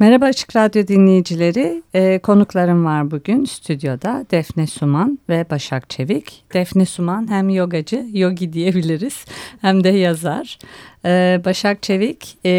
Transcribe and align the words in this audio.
Merhaba 0.00 0.24
Açık 0.24 0.56
Radyo 0.56 0.86
dinleyicileri. 0.86 1.82
Ee, 1.94 2.18
konuklarım 2.18 2.84
var 2.84 3.10
bugün 3.10 3.44
stüdyoda. 3.44 4.26
Defne 4.30 4.66
Suman 4.66 5.18
ve 5.28 5.46
Başak 5.50 5.90
Çevik. 5.90 6.44
Defne 6.54 6.86
Suman 6.86 7.30
hem 7.30 7.48
yogacı, 7.48 8.06
yogi 8.12 8.52
diyebiliriz 8.52 9.24
hem 9.60 9.84
de 9.84 9.88
yazar. 9.88 10.58
Ee, 11.04 11.40
Başak 11.44 11.82
Çevik, 11.82 12.36
e, 12.44 12.50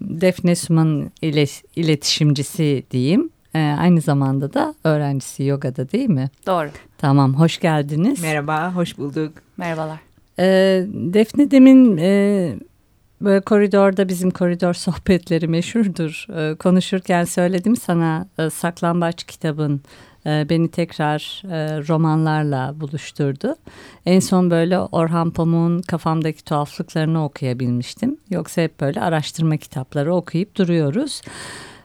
Defne 0.00 0.56
Suman 0.56 1.10
ile, 1.22 1.44
iletişimcisi 1.76 2.82
diyeyim. 2.90 3.30
Ee, 3.54 3.58
aynı 3.58 4.00
zamanda 4.00 4.54
da 4.54 4.74
öğrencisi 4.84 5.44
yogada 5.44 5.92
değil 5.92 6.08
mi? 6.08 6.30
Doğru. 6.46 6.68
Tamam, 6.98 7.34
hoş 7.34 7.60
geldiniz. 7.60 8.22
Merhaba, 8.22 8.74
hoş 8.74 8.98
bulduk. 8.98 9.32
Merhabalar. 9.56 9.98
Ee, 10.38 10.84
Defne 10.92 11.50
demin 11.50 11.96
e, 11.96 12.54
böyle 13.24 13.40
koridorda 13.40 14.08
bizim 14.08 14.30
koridor 14.30 14.74
sohbetleri 14.86 15.48
meşhurdur. 15.48 16.26
Ee, 16.36 16.54
konuşurken 16.54 17.24
söyledim 17.24 17.76
sana 17.76 18.26
e, 18.38 18.50
Saklambaç 18.50 19.24
kitabın 19.24 19.80
e, 20.26 20.46
beni 20.50 20.70
tekrar 20.70 21.42
e, 21.44 21.88
romanlarla 21.88 22.74
buluşturdu. 22.80 23.56
En 24.06 24.20
son 24.20 24.50
böyle 24.50 24.78
Orhan 24.78 25.30
Pamuk'un 25.30 25.82
kafamdaki 25.82 26.44
tuhaflıklarını 26.44 27.24
okuyabilmiştim. 27.24 28.16
Yoksa 28.30 28.62
hep 28.62 28.80
böyle 28.80 29.00
araştırma 29.00 29.56
kitapları 29.56 30.14
okuyup 30.14 30.56
duruyoruz. 30.56 31.22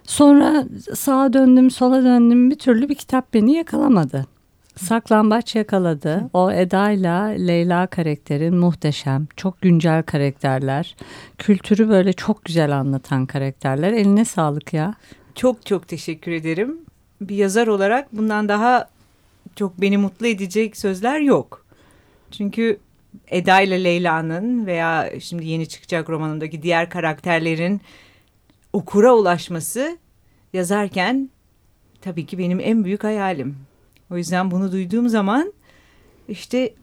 Sonra 0.03 0.65
sağa 0.95 1.33
döndüm, 1.33 1.71
sola 1.71 2.03
döndüm 2.03 2.51
bir 2.51 2.59
türlü 2.59 2.89
bir 2.89 2.95
kitap 2.95 3.33
beni 3.33 3.53
yakalamadı. 3.53 4.36
Saklambaç 4.77 5.55
yakaladı. 5.55 6.29
O 6.33 6.51
Eda 6.51 6.91
ile 6.91 7.47
Leyla 7.47 7.87
karakterin 7.87 8.55
muhteşem, 8.55 9.27
çok 9.35 9.61
güncel 9.61 10.03
karakterler. 10.03 10.95
Kültürü 11.37 11.89
böyle 11.89 12.13
çok 12.13 12.45
güzel 12.45 12.77
anlatan 12.77 13.25
karakterler. 13.25 13.93
Eline 13.93 14.25
sağlık 14.25 14.73
ya. 14.73 14.93
Çok 15.35 15.65
çok 15.65 15.87
teşekkür 15.87 16.31
ederim. 16.31 16.77
Bir 17.21 17.35
yazar 17.35 17.67
olarak 17.67 18.15
bundan 18.17 18.49
daha 18.49 18.89
çok 19.55 19.81
beni 19.81 19.97
mutlu 19.97 20.27
edecek 20.27 20.77
sözler 20.77 21.19
yok. 21.19 21.65
Çünkü 22.31 22.79
Eda 23.27 23.61
ile 23.61 23.83
Leyla'nın 23.83 24.65
veya 24.65 25.19
şimdi 25.19 25.47
yeni 25.47 25.67
çıkacak 25.67 26.09
romanındaki 26.09 26.61
diğer 26.61 26.89
karakterlerin 26.89 27.81
okura 28.73 29.15
ulaşması 29.15 29.97
yazarken 30.53 31.29
tabii 32.01 32.25
ki 32.25 32.37
benim 32.37 32.59
en 32.59 32.83
büyük 32.83 33.03
hayalim. 33.03 33.57
O 34.11 34.17
yüzden 34.17 34.51
bunu 34.51 34.71
duyduğum 34.71 35.09
zaman 35.09 35.53
işte 36.29 36.73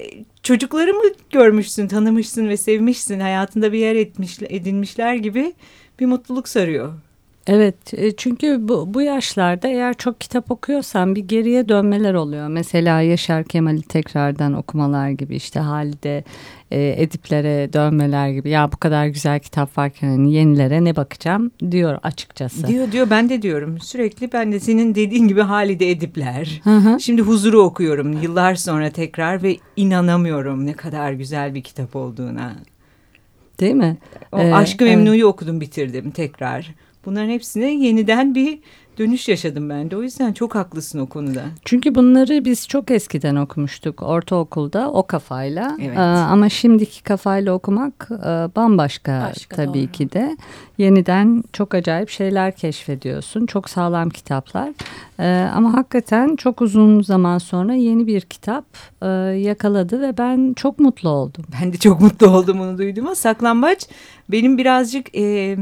e, 0.00 0.24
çocuklarımı 0.42 1.02
görmüşsün, 1.30 1.88
tanımışsın 1.88 2.48
ve 2.48 2.56
sevmişsin, 2.56 3.20
hayatında 3.20 3.72
bir 3.72 3.78
yer 3.78 3.96
etmiş, 3.96 4.38
edinmişler 4.42 5.14
gibi 5.14 5.52
bir 6.00 6.06
mutluluk 6.06 6.48
sarıyor. 6.48 6.94
Evet 7.48 7.94
e, 7.94 8.16
çünkü 8.16 8.68
bu, 8.68 8.94
bu 8.94 9.02
yaşlarda 9.02 9.68
eğer 9.68 9.94
çok 9.94 10.20
kitap 10.20 10.50
okuyorsan 10.50 11.14
bir 11.14 11.20
geriye 11.20 11.68
dönmeler 11.68 12.14
oluyor. 12.14 12.48
Mesela 12.48 13.00
Yaşar 13.00 13.44
Kemal'i 13.44 13.82
tekrardan 13.82 14.52
okumalar 14.52 15.10
gibi 15.10 15.36
işte 15.36 15.60
Halide 15.60 16.24
e, 16.70 17.02
Ediplere 17.02 17.72
dönmeler 17.72 18.28
gibi. 18.28 18.50
Ya 18.50 18.72
bu 18.72 18.76
kadar 18.76 19.06
güzel 19.06 19.40
kitap 19.40 19.78
varken 19.78 20.08
hani 20.08 20.32
yenilere 20.32 20.84
ne 20.84 20.96
bakacağım 20.96 21.50
diyor 21.70 21.98
açıkçası. 22.02 22.66
Diyor 22.66 22.92
diyor 22.92 23.10
ben 23.10 23.28
de 23.28 23.42
diyorum 23.42 23.78
sürekli 23.80 24.32
ben 24.32 24.52
de 24.52 24.60
senin 24.60 24.94
dediğin 24.94 25.28
gibi 25.28 25.40
Halide 25.40 25.90
Edipler. 25.90 26.60
Hı 26.64 26.76
hı. 26.76 27.00
Şimdi 27.00 27.22
Huzur'u 27.22 27.60
okuyorum 27.60 28.22
yıllar 28.22 28.54
sonra 28.54 28.90
tekrar 28.90 29.42
ve 29.42 29.56
inanamıyorum 29.76 30.66
ne 30.66 30.72
kadar 30.72 31.12
güzel 31.12 31.54
bir 31.54 31.62
kitap 31.62 31.96
olduğuna. 31.96 32.52
Değil 33.60 33.74
mi? 33.74 33.96
O 34.32 34.38
Ee, 34.38 34.54
Aşkı 34.54 34.84
evet. 34.84 34.96
Memnu'yu 34.96 35.26
okudum 35.26 35.60
bitirdim 35.60 36.10
tekrar. 36.10 36.74
Bunların 37.04 37.28
hepsine 37.30 37.74
yeniden 37.74 38.34
bir 38.34 38.58
dönüş 38.98 39.28
yaşadım 39.28 39.70
ben 39.70 39.90
de. 39.90 39.96
O 39.96 40.02
yüzden 40.02 40.32
çok 40.32 40.54
haklısın 40.54 40.98
o 40.98 41.06
konuda. 41.06 41.42
Çünkü 41.64 41.94
bunları 41.94 42.44
biz 42.44 42.68
çok 42.68 42.90
eskiden 42.90 43.36
okumuştuk 43.36 44.02
ortaokulda 44.02 44.90
o 44.92 45.06
kafayla. 45.06 45.76
Evet. 45.80 45.96
Ee, 45.96 46.00
ama 46.00 46.48
şimdiki 46.48 47.02
kafayla 47.02 47.52
okumak 47.52 48.08
e, 48.10 48.26
bambaşka 48.56 49.28
Başka, 49.30 49.56
tabii 49.56 49.82
doğru. 49.82 49.92
ki 49.92 50.12
de. 50.12 50.36
Yeniden 50.78 51.44
çok 51.52 51.74
acayip 51.74 52.08
şeyler 52.08 52.56
keşfediyorsun. 52.56 53.46
Çok 53.46 53.70
sağlam 53.70 54.10
kitaplar. 54.10 54.72
Ee, 55.20 55.48
ama 55.54 55.74
hakikaten 55.74 56.36
çok 56.36 56.62
uzun 56.62 57.02
zaman 57.02 57.38
sonra 57.38 57.74
yeni 57.74 58.06
bir 58.06 58.20
kitap 58.20 58.64
e, 59.02 59.06
yakaladı 59.38 60.00
ve 60.00 60.18
ben 60.18 60.52
çok 60.56 60.78
mutlu 60.78 61.08
oldum. 61.08 61.44
Ben 61.60 61.72
de 61.72 61.76
çok 61.76 62.00
mutlu 62.00 62.26
oldum 62.26 62.60
onu 62.60 62.78
duyduğuma. 62.78 63.14
Saklambaç 63.14 63.86
benim 64.28 64.58
birazcık 64.58 65.16
e, 65.16 65.56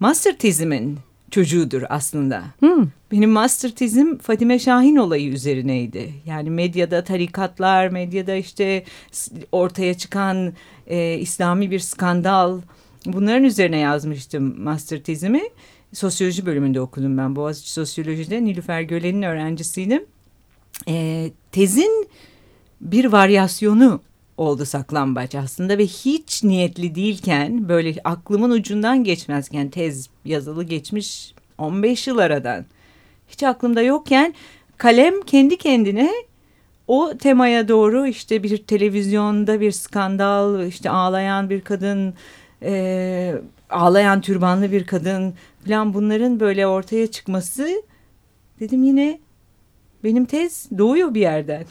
master 0.00 0.38
tezimin 0.38 0.98
çocuğudur 1.30 1.82
aslında. 1.88 2.44
Hmm. 2.58 2.86
Benim 3.12 3.30
master 3.30 3.70
tezim 3.70 4.18
Fadime 4.18 4.58
Şahin 4.58 4.96
olayı 4.96 5.28
üzerineydi. 5.28 6.12
Yani 6.26 6.50
medyada 6.50 7.04
tarikatlar, 7.04 7.88
medyada 7.88 8.34
işte 8.34 8.84
ortaya 9.52 9.94
çıkan 9.94 10.52
e, 10.86 11.18
İslami 11.18 11.70
bir 11.70 11.78
skandal 11.78 12.60
bunların 13.06 13.44
üzerine 13.44 13.78
yazmıştım 13.78 14.60
master 14.60 15.02
tezimi. 15.02 15.42
Sosyoloji 15.92 16.46
bölümünde 16.46 16.80
okudum 16.80 17.18
ben 17.18 17.36
Boğaziçi 17.36 17.72
Sosyoloji'de 17.72 18.44
Nilüfer 18.44 18.82
Gölen'in 18.82 19.22
öğrencisiydim. 19.22 20.04
E, 20.88 21.30
tezin 21.52 22.08
bir 22.80 23.04
varyasyonu 23.04 24.00
oldu 24.36 24.64
saklambaç 24.64 25.34
aslında 25.34 25.78
ve 25.78 25.86
hiç 25.86 26.44
niyetli 26.44 26.94
değilken 26.94 27.68
böyle 27.68 27.94
aklımın 28.04 28.50
ucundan 28.50 29.04
geçmezken 29.04 29.68
tez 29.68 30.10
yazılı 30.24 30.64
geçmiş 30.64 31.34
15 31.58 32.06
yıl 32.06 32.18
aradan 32.18 32.64
hiç 33.28 33.42
aklımda 33.42 33.82
yokken 33.82 34.34
kalem 34.76 35.22
kendi 35.22 35.56
kendine 35.56 36.12
o 36.88 37.12
temaya 37.18 37.68
doğru 37.68 38.06
işte 38.06 38.42
bir 38.42 38.56
televizyonda 38.56 39.60
bir 39.60 39.72
skandal 39.72 40.66
işte 40.66 40.90
ağlayan 40.90 41.50
bir 41.50 41.60
kadın 41.60 42.14
e, 42.62 43.34
ağlayan 43.70 44.20
türbanlı 44.20 44.72
bir 44.72 44.86
kadın 44.86 45.34
falan 45.66 45.94
bunların 45.94 46.40
böyle 46.40 46.66
ortaya 46.66 47.06
çıkması 47.06 47.82
dedim 48.60 48.82
yine 48.82 49.20
benim 50.04 50.24
tez 50.24 50.68
doğuyor 50.78 51.14
bir 51.14 51.20
yerden. 51.20 51.64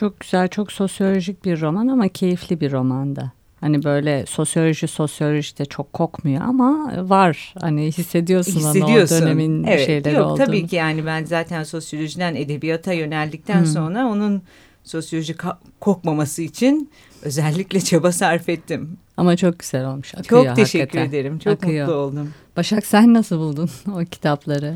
Çok 0.00 0.20
güzel, 0.20 0.48
çok 0.48 0.72
sosyolojik 0.72 1.44
bir 1.44 1.60
roman 1.60 1.88
ama 1.88 2.08
keyifli 2.08 2.60
bir 2.60 2.72
romanda. 2.72 3.32
Hani 3.60 3.84
böyle 3.84 4.26
sosyoloji 4.26 4.88
sosyolojide 4.88 5.64
çok 5.64 5.92
kokmuyor 5.92 6.42
ama 6.42 6.92
var. 7.10 7.54
Hani 7.60 7.86
hissediyorsun, 7.86 8.60
onu 8.60 8.68
o 8.70 8.74
hissediyorsun. 8.74 9.20
dönemin 9.22 9.64
evet, 9.64 9.86
şeyleri 9.86 10.14
yok, 10.14 10.26
olduğunu. 10.26 10.46
Tabii 10.46 10.66
ki 10.66 10.76
yani 10.76 11.06
ben 11.06 11.24
zaten 11.24 11.62
sosyolojiden 11.64 12.34
edebiyata 12.34 12.92
yöneldikten 12.92 13.58
Hmm. 13.58 13.66
sonra 13.66 14.06
onun 14.06 14.42
sosyoloji 14.84 15.34
kokmaması 15.80 16.42
için 16.42 16.90
özellikle 17.22 17.80
çaba 17.80 18.12
sarf 18.12 18.48
ettim. 18.48 18.98
Ama 19.16 19.36
çok 19.36 19.58
güzel 19.58 19.86
olmuş. 19.88 20.14
Akıyor 20.14 20.46
Çok 20.46 20.56
teşekkür 20.56 20.80
hakikaten. 20.98 21.08
ederim. 21.08 21.38
Çok 21.38 21.52
Akıyor. 21.52 21.86
mutlu 21.86 21.98
oldum. 22.00 22.30
Başak 22.56 22.86
sen 22.86 23.14
nasıl 23.14 23.38
buldun 23.38 23.70
o 23.94 23.98
kitapları? 24.10 24.74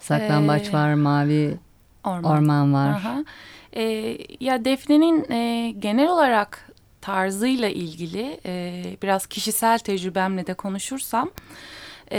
Saklambaç 0.00 0.68
Ee, 0.68 0.72
var, 0.72 0.94
Mavi 0.94 1.54
Orman. 2.04 2.32
Orman 2.32 2.74
var. 2.74 2.88
Aha. 2.88 3.24
Ee, 3.76 4.18
ya 4.40 4.64
Defne'nin 4.64 5.30
e, 5.30 5.70
genel 5.78 6.08
olarak 6.08 6.70
tarzıyla 7.00 7.68
ilgili 7.68 8.40
e, 8.46 8.82
biraz 9.02 9.26
kişisel 9.26 9.78
tecrübemle 9.78 10.46
de 10.46 10.54
konuşursam 10.54 11.30
e, 12.14 12.18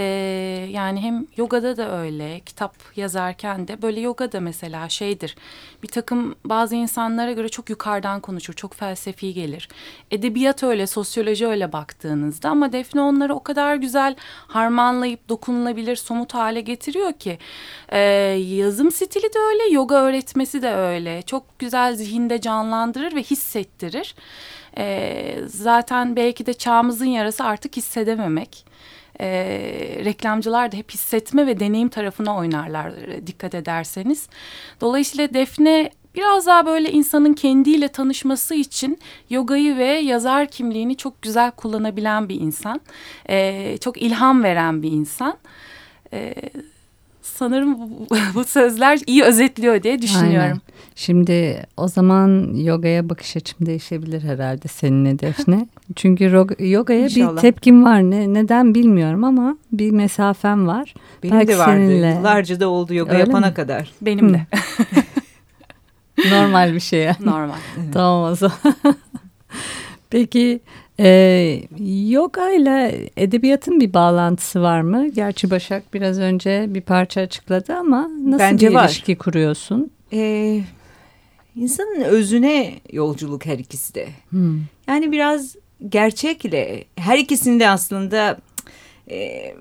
yani 0.72 1.02
hem 1.02 1.28
yogada 1.38 1.78
da 1.78 2.02
öyle 2.02 2.40
kitap 2.40 2.76
yazarken 2.96 3.68
de 3.68 3.82
böyle 3.82 4.00
yoga 4.00 4.32
da 4.32 4.40
mesela 4.40 4.90
şeydir 4.90 5.36
bir 5.84 5.88
takım 5.88 6.36
bazı 6.46 6.76
insanlara 6.76 7.32
göre 7.32 7.50
çok 7.50 7.70
yukarıdan 7.70 8.20
konuşur 8.20 8.54
çok 8.54 8.74
felsefi 8.74 9.34
gelir 9.34 9.70
edebiyat 10.12 10.64
öyle 10.64 10.88
sosyoloji 10.88 11.48
öyle 11.48 11.74
baktığınızda 11.74 12.50
ama 12.50 12.72
Defne 12.72 13.02
onları 13.02 13.36
o 13.36 13.44
kadar 13.44 13.76
güzel 13.76 14.16
harmanlayıp 14.48 15.30
dokunulabilir 15.30 15.96
somut 15.96 16.34
hale 16.34 16.62
getiriyor 16.62 17.14
ki 17.14 17.38
e, 17.90 18.00
yazım 18.40 18.92
stili 18.92 19.34
de 19.34 19.40
öyle 19.40 19.74
yoga 19.74 19.96
öğretmesi 19.96 20.62
de 20.62 20.74
öyle 20.74 21.22
çok 21.22 21.60
güzel 21.60 21.96
zihinde 21.96 22.42
canlandırır 22.42 23.16
ve 23.16 23.24
hissettirir. 23.24 24.16
E, 24.78 25.38
zaten 25.48 26.16
belki 26.16 26.46
de 26.46 26.54
çağımızın 26.54 27.06
yarası 27.06 27.44
artık 27.44 27.78
hissedememek. 27.78 28.66
E, 29.20 29.28
reklamcılar 30.06 30.72
da 30.72 30.78
hep 30.78 30.92
hissetme 30.92 31.48
ve 31.48 31.60
deneyim 31.60 31.90
tarafına 31.90 32.38
oynarlar 32.38 32.90
e, 32.90 33.28
dikkat 33.28 33.56
ederseniz. 33.56 34.30
Dolayısıyla 34.82 35.34
Defne 35.34 35.92
biraz 36.16 36.46
daha 36.46 36.66
böyle 36.66 36.92
insanın 36.92 37.34
kendiyle 37.34 37.88
tanışması 37.88 38.56
için 38.56 39.00
yogayı 39.30 39.78
ve 39.78 39.86
yazar 39.86 40.48
kimliğini 40.48 40.98
çok 40.98 41.22
güzel 41.22 41.52
kullanabilen 41.52 42.30
bir 42.30 42.42
insan. 42.42 42.82
E, 43.30 43.78
çok 43.78 44.02
ilham 44.02 44.44
veren 44.44 44.84
bir 44.84 44.92
insan. 44.92 45.38
E, 46.14 46.34
sanırım 47.36 47.78
bu, 48.36 48.44
sözler 48.44 49.00
iyi 49.08 49.24
özetliyor 49.24 49.84
diye 49.84 50.02
düşünüyorum. 50.02 50.42
Aynen. 50.42 50.62
Şimdi 50.96 51.66
o 51.78 51.88
zaman 51.88 52.54
yogaya 52.56 53.10
bakış 53.10 53.38
açım 53.38 53.66
değişebilir 53.66 54.24
herhalde 54.24 54.68
seninle 54.68 55.20
Defne. 55.20 55.68
Çünkü 55.96 56.24
yogaya 56.60 57.04
İnşallah. 57.04 57.36
bir 57.36 57.42
tepkim 57.42 57.86
var. 57.86 58.02
Ne, 58.02 58.34
neden 58.34 58.76
bilmiyorum 58.76 59.24
ama 59.24 59.58
bir 59.72 59.92
mesafem 59.92 60.68
var. 60.68 60.94
Benim 61.24 61.36
Belki 61.36 61.48
de 61.48 61.58
vardı. 61.58 61.72
Seninle... 61.72 62.08
Yıllarca 62.08 62.60
da 62.60 62.70
oldu 62.70 62.94
yoga 62.94 63.12
Öyle 63.12 63.20
yapana 63.20 63.48
mi? 63.48 63.54
kadar. 63.54 63.92
Benim 64.02 64.34
de. 64.34 64.48
Normal 66.32 66.74
bir 66.74 66.80
şey 66.80 67.00
yani. 67.00 67.18
Normal. 67.26 67.56
tamam 67.94 68.32
o 68.32 68.36
zaman. 68.36 68.58
Peki 70.10 70.60
e, 71.00 71.62
yoga 72.08 72.52
ile 72.52 73.10
edebiyatın 73.18 73.80
bir 73.80 73.94
bağlantısı 73.94 74.62
var 74.62 74.82
mı? 74.82 75.08
Gerçi 75.08 75.52
Başak 75.52 75.94
biraz 75.94 76.20
önce 76.20 76.66
bir 76.70 76.82
parça 76.82 77.22
açıkladı 77.22 77.76
ama 77.76 78.10
nasıl 78.24 78.40
Bence 78.40 78.70
bir 78.70 78.74
var. 78.74 78.86
ilişki 78.86 79.16
kuruyorsun? 79.18 79.92
Ee, 80.14 80.62
insanın 81.56 82.02
özüne 82.02 82.74
yolculuk 82.92 83.46
her 83.46 83.60
ikisi 83.60 83.96
de. 83.96 84.08
Hmm. 84.30 84.60
Yani 84.88 85.12
biraz 85.12 85.56
gerçekle 85.90 86.84
her 86.96 87.18
ikisinde 87.18 87.70
aslında 87.70 88.38
e, 89.10 89.54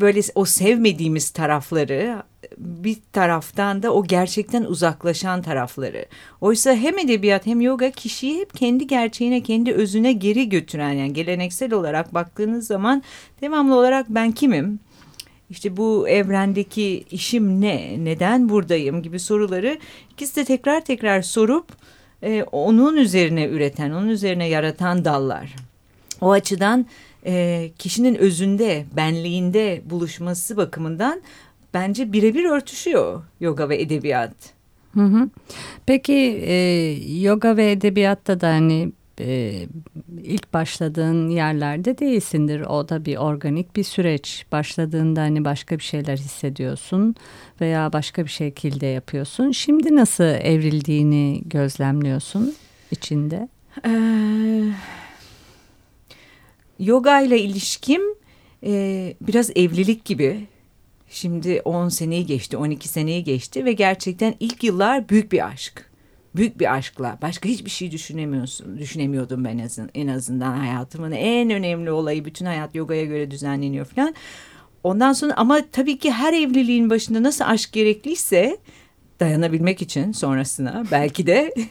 böyle 0.00 0.20
o 0.34 0.44
sevmediğimiz 0.44 1.30
tarafları 1.30 2.22
bir 2.60 2.96
taraftan 3.12 3.82
da 3.82 3.94
o 3.94 4.04
gerçekten 4.04 4.64
uzaklaşan 4.64 5.42
tarafları. 5.42 6.06
Oysa 6.40 6.74
hem 6.74 6.98
edebiyat 6.98 7.46
hem 7.46 7.60
yoga 7.60 7.90
kişiyi 7.90 8.40
hep 8.40 8.54
kendi 8.54 8.86
gerçeğine, 8.86 9.42
kendi 9.42 9.72
özüne 9.72 10.12
geri 10.12 10.48
götüren 10.48 10.92
yani 10.92 11.12
geleneksel 11.12 11.72
olarak 11.72 12.14
baktığınız 12.14 12.66
zaman 12.66 13.02
devamlı 13.40 13.74
olarak 13.74 14.06
ben 14.08 14.32
kimim? 14.32 14.80
İşte 15.50 15.76
bu 15.76 16.08
evrendeki 16.08 17.04
işim 17.10 17.60
ne? 17.60 18.04
Neden 18.04 18.48
buradayım 18.48 19.02
gibi 19.02 19.20
soruları 19.20 19.78
ikisi 20.10 20.36
de 20.36 20.44
tekrar 20.44 20.84
tekrar 20.84 21.22
sorup 21.22 21.66
e, 22.22 22.42
onun 22.42 22.96
üzerine 22.96 23.46
üreten, 23.46 23.90
onun 23.90 24.08
üzerine 24.08 24.48
yaratan 24.48 25.04
dallar. 25.04 25.56
O 26.20 26.30
açıdan 26.30 26.86
e, 27.26 27.70
kişinin 27.78 28.14
özünde, 28.14 28.84
benliğinde 28.96 29.82
buluşması 29.84 30.56
bakımından 30.56 31.22
bence 31.74 32.12
birebir 32.12 32.44
örtüşüyor 32.44 33.22
yoga 33.40 33.68
ve 33.68 33.80
edebiyat. 33.80 34.34
Hı 34.94 35.00
hı. 35.00 35.28
Peki 35.86 36.42
e, 36.46 36.54
yoga 37.20 37.56
ve 37.56 37.70
edebiyatta 37.70 38.40
da 38.40 38.48
hani 38.48 38.92
e, 39.20 39.52
ilk 40.22 40.52
başladığın 40.52 41.28
yerlerde 41.28 41.98
değilsindir. 41.98 42.60
O 42.60 42.88
da 42.88 43.04
bir 43.04 43.16
organik 43.16 43.76
bir 43.76 43.84
süreç. 43.84 44.46
Başladığında 44.52 45.20
hani 45.20 45.44
başka 45.44 45.78
bir 45.78 45.82
şeyler 45.82 46.16
hissediyorsun 46.16 47.14
veya 47.60 47.92
başka 47.92 48.24
bir 48.24 48.30
şekilde 48.30 48.86
yapıyorsun. 48.86 49.50
Şimdi 49.50 49.96
nasıl 49.96 50.24
evrildiğini 50.24 51.42
gözlemliyorsun 51.46 52.54
içinde? 52.90 53.48
Ee, 53.86 54.72
yoga 56.78 57.20
ile 57.20 57.40
ilişkim 57.40 58.02
e, 58.64 59.14
biraz 59.20 59.50
evlilik 59.50 60.04
gibi. 60.04 60.46
Şimdi 61.10 61.62
10 61.64 61.88
seneyi 61.88 62.26
geçti, 62.26 62.56
12 62.56 62.88
seneyi 62.88 63.24
geçti 63.24 63.64
ve 63.64 63.72
gerçekten 63.72 64.34
ilk 64.40 64.64
yıllar 64.64 65.08
büyük 65.08 65.32
bir 65.32 65.46
aşk. 65.46 65.90
Büyük 66.36 66.60
bir 66.60 66.74
aşkla. 66.74 67.18
Başka 67.22 67.48
hiçbir 67.48 67.70
şey 67.70 67.90
düşünemiyorsun. 67.90 68.78
Düşünemiyordum 68.78 69.44
ben 69.44 69.68
en 69.94 70.08
azından 70.08 70.56
hayatımın 70.56 71.12
en 71.12 71.50
önemli 71.50 71.90
olayı. 71.90 72.24
Bütün 72.24 72.46
hayat 72.46 72.74
yogaya 72.74 73.04
göre 73.04 73.30
düzenleniyor 73.30 73.86
falan. 73.86 74.14
Ondan 74.84 75.12
sonra 75.12 75.34
ama 75.36 75.60
tabii 75.72 75.98
ki 75.98 76.12
her 76.12 76.32
evliliğin 76.32 76.90
başında 76.90 77.22
nasıl 77.22 77.44
aşk 77.44 77.72
gerekliyse 77.72 78.56
dayanabilmek 79.20 79.82
için 79.82 80.12
sonrasına 80.12 80.84
belki 80.90 81.26
de 81.26 81.54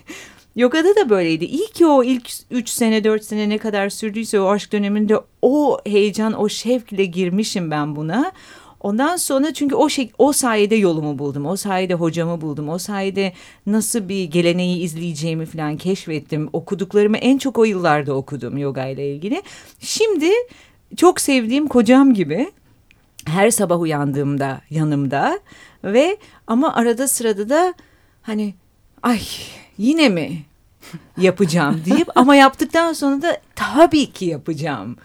Yogada 0.56 0.96
da 0.96 1.10
böyleydi. 1.10 1.46
İyi 1.46 1.68
ki 1.68 1.86
o 1.86 2.04
ilk 2.04 2.32
üç 2.52 2.70
sene 2.70 3.04
dört 3.04 3.24
sene 3.24 3.50
ne 3.50 3.58
kadar 3.58 3.90
sürdüyse 3.90 4.40
o 4.40 4.50
aşk 4.50 4.72
döneminde 4.72 5.20
o 5.42 5.80
heyecan 5.86 6.34
o 6.34 6.50
şevkle 6.50 7.06
girmişim 7.06 7.72
ben 7.72 7.96
buna. 7.96 8.32
Ondan 8.80 9.16
sonra 9.16 9.54
çünkü 9.54 9.76
o 9.76 9.90
şey 9.90 10.12
o 10.18 10.34
sayede 10.34 10.76
yolumu 10.76 11.20
buldum. 11.20 11.46
O 11.46 11.56
sayede 11.56 11.94
hocamı 11.94 12.42
buldum. 12.42 12.70
O 12.70 12.78
sayede 12.78 13.34
nasıl 13.66 14.10
bir 14.10 14.24
geleneği 14.24 14.82
izleyeceğimi 14.82 15.46
falan 15.46 15.78
keşfettim. 15.78 16.50
Okuduklarımı 16.54 17.18
en 17.18 17.38
çok 17.38 17.58
o 17.58 17.64
yıllarda 17.64 18.14
okudum 18.14 18.58
yoga 18.58 18.86
ile 18.86 19.14
ilgili. 19.14 19.42
Şimdi 19.80 20.30
çok 20.98 21.22
sevdiğim 21.22 21.68
kocam 21.68 22.14
gibi 22.14 22.52
her 23.26 23.52
sabah 23.52 23.80
uyandığımda 23.80 24.62
yanımda 24.70 25.40
ve 25.84 26.18
ama 26.48 26.76
arada 26.76 27.08
sırada 27.08 27.50
da 27.50 27.74
hani 28.22 28.54
ay 29.04 29.22
yine 29.78 30.10
mi 30.10 30.44
yapacağım 31.18 31.82
deyip 31.86 32.08
ama 32.16 32.36
yaptıktan 32.36 32.94
sonra 32.94 33.22
da 33.22 33.42
tabii 33.56 34.12
ki 34.12 34.26
yapacağım 34.26 34.96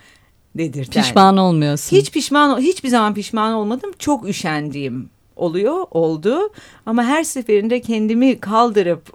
dedirten. 0.56 1.03
Pişman 1.03 1.37
olmuyorsun. 1.37 1.97
Hiç 1.97 2.11
pişman, 2.11 2.61
hiçbir 2.61 2.89
zaman 2.89 3.15
pişman 3.15 3.53
olmadım. 3.53 3.91
Çok 3.99 4.29
üşendiğim 4.29 5.11
oluyor, 5.37 5.87
oldu. 5.91 6.53
Ama 6.87 7.05
her 7.05 7.25
seferinde 7.25 7.81
kendimi 7.81 8.41
kaldırıp 8.41 9.12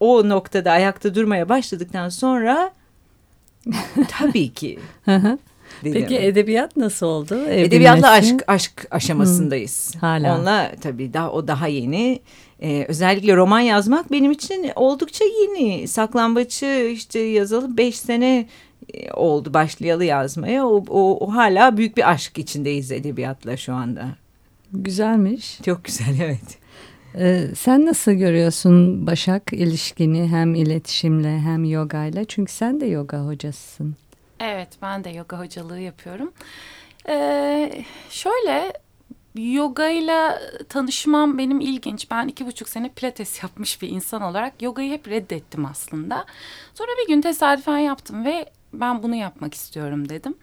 o 0.00 0.28
noktada 0.28 0.70
ayakta 0.70 1.14
durmaya 1.14 1.48
başladıktan 1.48 2.08
sonra 2.08 2.72
tabii 4.08 4.52
ki. 4.52 4.78
Dedim. 5.84 5.92
Peki 5.92 6.18
edebiyat 6.18 6.76
nasıl 6.76 7.06
oldu? 7.06 7.34
Evlenmesi? 7.34 7.60
Edebiyatla 7.60 8.10
aşk 8.10 8.44
aşk 8.46 8.86
aşamasındayız. 8.90 9.90
Hmm, 9.92 10.00
hala. 10.00 10.36
Onunla 10.36 10.72
tabii 10.80 11.12
daha 11.12 11.32
o 11.32 11.48
daha 11.48 11.66
yeni. 11.66 12.20
Ee, 12.62 12.84
özellikle 12.88 13.36
roman 13.36 13.60
yazmak 13.60 14.12
benim 14.12 14.30
için 14.30 14.70
oldukça 14.76 15.24
yeni. 15.24 15.88
Saklambaçı 15.88 16.90
işte 16.94 17.18
yazalı 17.18 17.76
beş 17.76 17.98
sene 17.98 18.46
oldu 19.14 19.54
başlayalı 19.54 20.04
yazmaya. 20.04 20.66
O, 20.66 20.84
o, 20.88 21.26
o 21.26 21.34
hala 21.34 21.76
büyük 21.76 21.96
bir 21.96 22.10
aşk 22.10 22.38
içindeyiz 22.38 22.92
edebiyatla 22.92 23.56
şu 23.56 23.74
anda. 23.74 24.08
Güzelmiş. 24.72 25.60
Çok 25.64 25.84
güzel 25.84 26.20
evet. 26.22 26.58
Ee, 27.14 27.46
sen 27.56 27.86
nasıl 27.86 28.12
görüyorsun 28.12 29.06
Başak 29.06 29.52
ilişkini 29.52 30.28
hem 30.28 30.54
iletişimle 30.54 31.38
hem 31.38 31.64
yoga 31.64 32.04
ile? 32.04 32.24
Çünkü 32.24 32.52
sen 32.52 32.80
de 32.80 32.86
yoga 32.86 33.18
hocasısın. 33.18 33.96
Evet 34.40 34.68
ben 34.82 35.04
de 35.04 35.10
yoga 35.10 35.38
hocalığı 35.38 35.80
yapıyorum. 35.80 36.32
Ee, 37.08 37.84
şöyle 38.10 38.72
yoga 39.34 39.88
ile 39.88 40.38
tanışmam 40.68 41.38
benim 41.38 41.60
ilginç. 41.60 42.10
Ben 42.10 42.28
iki 42.28 42.46
buçuk 42.46 42.68
sene 42.68 42.88
pilates 42.88 43.42
yapmış 43.42 43.82
bir 43.82 43.88
insan 43.88 44.22
olarak 44.22 44.62
yogayı 44.62 44.92
hep 44.92 45.08
reddettim 45.08 45.66
aslında. 45.66 46.24
Sonra 46.74 46.90
bir 47.02 47.14
gün 47.14 47.20
tesadüfen 47.20 47.78
yaptım 47.78 48.24
ve 48.24 48.46
ben 48.72 49.02
bunu 49.02 49.14
yapmak 49.14 49.54
istiyorum 49.54 50.08
dedim. 50.08 50.34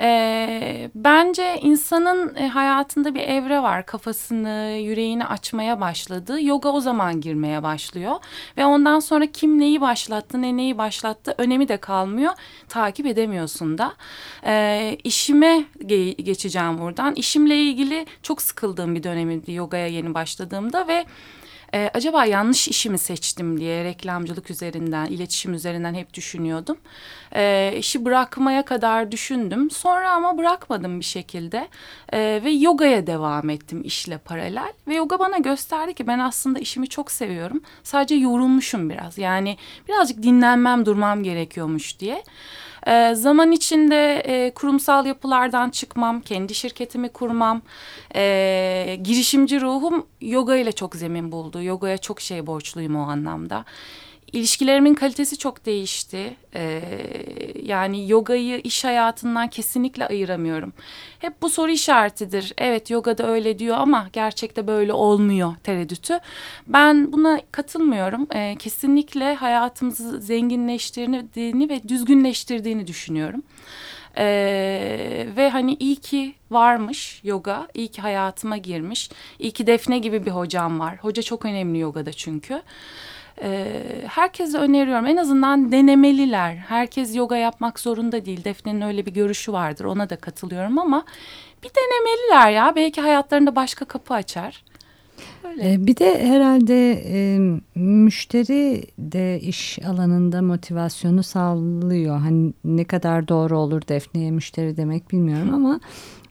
E, 0.00 0.90
bence 0.94 1.58
insanın 1.62 2.34
e, 2.34 2.48
hayatında 2.48 3.14
bir 3.14 3.20
evre 3.20 3.62
var. 3.62 3.86
Kafasını, 3.86 4.78
yüreğini 4.82 5.26
açmaya 5.26 5.80
başladı. 5.80 6.42
Yoga 6.42 6.68
o 6.68 6.80
zaman 6.80 7.20
girmeye 7.20 7.62
başlıyor. 7.62 8.14
Ve 8.56 8.64
ondan 8.64 9.00
sonra 9.00 9.26
kim 9.26 9.58
neyi 9.58 9.80
başlattı, 9.80 10.42
ne 10.42 10.56
neyi 10.56 10.78
başlattı 10.78 11.34
önemi 11.38 11.68
de 11.68 11.76
kalmıyor. 11.76 12.32
Takip 12.68 13.06
edemiyorsun 13.06 13.78
da. 13.78 13.92
E, 14.46 14.96
işime 15.04 15.64
ge 15.86 16.12
geçeceğim 16.12 16.78
buradan. 16.78 17.14
İşimle 17.14 17.56
ilgili 17.56 18.06
çok 18.22 18.42
sıkıldığım 18.42 18.94
bir 18.94 19.02
dönemiydi 19.02 19.52
yogaya 19.52 19.86
yeni 19.86 20.14
başladığımda 20.14 20.88
ve 20.88 21.04
e, 21.74 21.90
acaba 21.94 22.24
yanlış 22.24 22.68
işimi 22.68 22.98
seçtim 22.98 23.60
diye 23.60 23.84
reklamcılık 23.84 24.50
üzerinden, 24.50 25.06
iletişim 25.06 25.54
üzerinden 25.54 25.94
hep 25.94 26.14
düşünüyordum. 26.14 26.76
E, 27.34 27.74
işi 27.78 28.04
bırakmaya 28.04 28.64
kadar 28.64 29.12
düşündüm. 29.12 29.70
Sonra 29.70 30.10
ama 30.10 30.38
bırakmadım 30.38 31.00
bir 31.00 31.04
şekilde 31.04 31.68
e, 32.12 32.40
ve 32.44 32.50
yogaya 32.50 33.06
devam 33.06 33.50
ettim 33.50 33.82
işle 33.84 34.18
paralel. 34.18 34.72
Ve 34.88 34.94
yoga 34.94 35.18
bana 35.18 35.38
gösterdi 35.38 35.94
ki 35.94 36.06
ben 36.06 36.18
aslında 36.18 36.58
işimi 36.58 36.88
çok 36.88 37.10
seviyorum. 37.10 37.62
Sadece 37.82 38.14
yorulmuşum 38.14 38.90
biraz. 38.90 39.18
Yani 39.18 39.56
birazcık 39.88 40.22
dinlenmem, 40.22 40.86
durmam 40.86 41.22
gerekiyormuş 41.22 42.00
diye. 42.00 42.22
E, 42.86 43.14
zaman 43.14 43.52
içinde 43.52 44.22
e, 44.26 44.50
kurumsal 44.54 45.06
yapılardan 45.06 45.70
çıkmam, 45.70 46.20
kendi 46.20 46.54
şirketimi 46.54 47.08
kurmam, 47.08 47.62
e, 48.14 48.98
girişimci 49.02 49.60
ruhum 49.60 50.06
yoga 50.20 50.56
ile 50.56 50.72
çok 50.72 50.96
zemin 50.96 51.32
buldu. 51.32 51.62
Yogaya 51.62 51.98
çok 51.98 52.20
şey 52.20 52.46
borçluyum 52.46 52.96
o 52.96 53.00
anlamda 53.00 53.64
ilişkilerimin 54.34 54.94
kalitesi 54.94 55.38
çok 55.38 55.66
değişti. 55.66 56.36
Ee, 56.54 56.80
yani 57.62 58.10
yogayı 58.10 58.60
iş 58.64 58.84
hayatından 58.84 59.48
kesinlikle 59.48 60.06
ayıramıyorum. 60.06 60.72
Hep 61.18 61.42
bu 61.42 61.50
soru 61.50 61.70
işaretidir. 61.70 62.52
Evet 62.58 62.90
yogada 62.90 63.26
öyle 63.26 63.58
diyor 63.58 63.76
ama 63.78 64.08
gerçekte 64.12 64.66
böyle 64.66 64.92
olmuyor 64.92 65.54
tereddütü. 65.62 66.18
Ben 66.66 67.12
buna 67.12 67.40
katılmıyorum. 67.52 68.26
Ee, 68.34 68.56
kesinlikle 68.58 69.34
hayatımızı 69.34 70.20
zenginleştirdiğini 70.20 71.68
ve 71.68 71.88
düzgünleştirdiğini 71.88 72.86
düşünüyorum. 72.86 73.42
Ee, 74.18 75.26
ve 75.36 75.50
hani 75.50 75.76
iyi 75.80 75.96
ki 75.96 76.34
varmış 76.50 77.20
yoga, 77.24 77.68
iyi 77.74 77.88
ki 77.88 78.02
hayatıma 78.02 78.56
girmiş. 78.56 79.10
İyi 79.38 79.52
ki 79.52 79.66
Defne 79.66 79.98
gibi 79.98 80.26
bir 80.26 80.30
hocam 80.30 80.80
var. 80.80 80.96
Hoca 81.00 81.22
çok 81.22 81.44
önemli 81.44 81.78
yogada 81.78 82.12
çünkü. 82.12 82.62
Ee, 83.42 83.82
herkese 84.06 84.58
öneriyorum 84.58 85.06
en 85.06 85.16
azından 85.16 85.72
denemeliler. 85.72 86.54
Herkes 86.54 87.16
yoga 87.16 87.36
yapmak 87.36 87.80
zorunda 87.80 88.24
değil. 88.24 88.44
Defne'nin 88.44 88.80
öyle 88.80 89.06
bir 89.06 89.14
görüşü 89.14 89.52
vardır 89.52 89.84
ona 89.84 90.10
da 90.10 90.16
katılıyorum 90.16 90.78
ama 90.78 91.04
bir 91.62 91.70
denemeliler 91.70 92.50
ya. 92.50 92.72
Belki 92.76 93.00
hayatlarında 93.00 93.56
başka 93.56 93.84
kapı 93.84 94.14
açar. 94.14 94.64
Öyle. 95.44 95.72
Ee, 95.72 95.86
bir 95.86 95.96
de 95.96 96.26
herhalde 96.26 97.02
e, 97.06 97.38
müşteri 97.74 98.82
de 98.98 99.40
iş 99.40 99.78
alanında 99.86 100.42
motivasyonu 100.42 101.22
sağlıyor. 101.22 102.18
Hani 102.18 102.52
ne 102.64 102.84
kadar 102.84 103.28
doğru 103.28 103.58
olur 103.58 103.82
Defne'ye 103.88 104.30
müşteri 104.30 104.76
demek 104.76 105.12
bilmiyorum 105.12 105.54
ama 105.54 105.80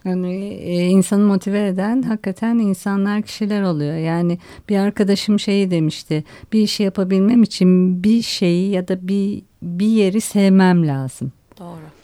yani 0.05 0.35
e, 0.47 0.85
insanı 0.85 1.25
motive 1.25 1.67
eden 1.67 2.01
hakikaten 2.01 2.57
insanlar 2.57 3.21
kişiler 3.21 3.61
oluyor. 3.61 3.95
Yani 3.95 4.37
bir 4.69 4.77
arkadaşım 4.77 5.39
şeyi 5.39 5.71
demişti. 5.71 6.23
Bir 6.53 6.61
işi 6.61 6.83
yapabilmem 6.83 7.43
için 7.43 8.03
bir 8.03 8.21
şeyi 8.21 8.71
ya 8.71 8.87
da 8.87 9.07
bir 9.07 9.41
bir 9.61 9.87
yeri 9.87 10.21
sevmem 10.21 10.87
lazım. 10.87 11.31
Doğru. 11.59 12.02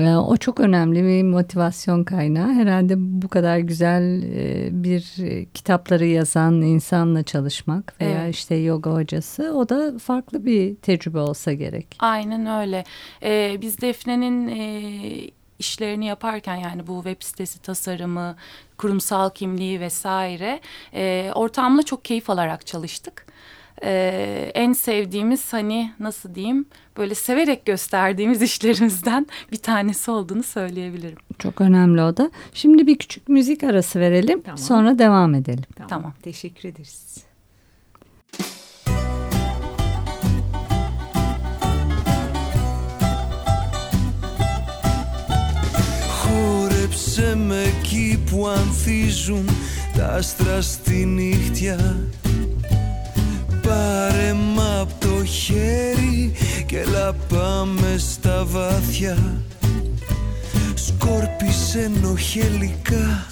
E, 0.00 0.16
o 0.16 0.36
çok 0.36 0.60
önemli 0.60 1.04
bir 1.04 1.22
motivasyon 1.22 2.04
kaynağı. 2.04 2.52
Herhalde 2.52 2.94
bu 2.98 3.28
kadar 3.28 3.58
güzel 3.58 4.22
e, 4.22 4.68
bir 4.84 5.04
kitapları 5.54 6.06
yazan 6.06 6.62
insanla 6.62 7.22
çalışmak 7.22 8.00
veya 8.00 8.24
evet. 8.24 8.34
işte 8.34 8.54
yoga 8.54 8.90
hocası 8.90 9.54
o 9.54 9.68
da 9.68 9.98
farklı 9.98 10.44
bir 10.44 10.74
tecrübe 10.74 11.18
olsa 11.18 11.52
gerek. 11.52 11.96
Aynen 11.98 12.60
öyle. 12.60 12.84
Ee, 13.22 13.58
biz 13.60 13.80
Defne'nin 13.80 14.48
e, 14.48 15.30
işlerini 15.58 16.06
yaparken 16.06 16.56
yani 16.56 16.86
bu 16.86 17.02
web 17.04 17.22
sitesi 17.22 17.62
tasarımı, 17.62 18.36
kurumsal 18.78 19.30
kimliği 19.30 19.80
vesaire 19.80 20.60
e, 20.94 21.30
ortamla 21.34 21.82
çok 21.82 22.04
keyif 22.04 22.30
alarak 22.30 22.66
çalıştık 22.66 23.26
E, 23.83 24.51
en 24.55 24.73
sevdiğimiz 24.73 25.53
hani 25.53 25.91
nasıl 25.99 26.35
diyeyim 26.35 26.65
böyle 26.97 27.15
severek 27.15 27.65
gösterdiğimiz 27.65 28.41
işlerimizden 28.41 29.27
bir 29.51 29.57
tanesi 29.57 30.11
olduğunu 30.11 30.43
söyleyebilirim. 30.43 31.17
Çok 31.39 31.61
önemli 31.61 32.01
o 32.01 32.17
da. 32.17 32.31
Şimdi 32.53 32.87
bir 32.87 32.97
küçük 32.97 33.29
müzik 33.29 33.63
arası 33.63 33.99
verelim 33.99 34.41
tamam. 34.41 34.57
sonra 34.57 34.99
devam 34.99 35.35
edelim. 35.35 35.63
Tamam. 35.75 35.89
tamam. 35.89 36.13
Teşekkür 36.21 36.69
ederiz. 36.69 37.25
Χόρεψε 46.09 47.35
με 47.35 47.63
εκεί 47.63 48.19
που 48.29 48.47
ανθίζουν 48.47 49.45
τα 49.97 50.13
άστρα 50.13 50.61
στη 50.61 51.05
νύχτια 51.05 52.07
Πάρε 53.70 54.32
μ' 54.32 54.60
απ' 54.80 55.00
το 55.00 55.24
χέρι 55.24 56.32
και 56.66 56.78
έλα 56.78 57.12
πάμε 57.12 57.96
στα 57.98 58.44
βάθια. 58.44 59.42
Σκόρπισε 60.74 61.90
νοχελικά 62.02 63.26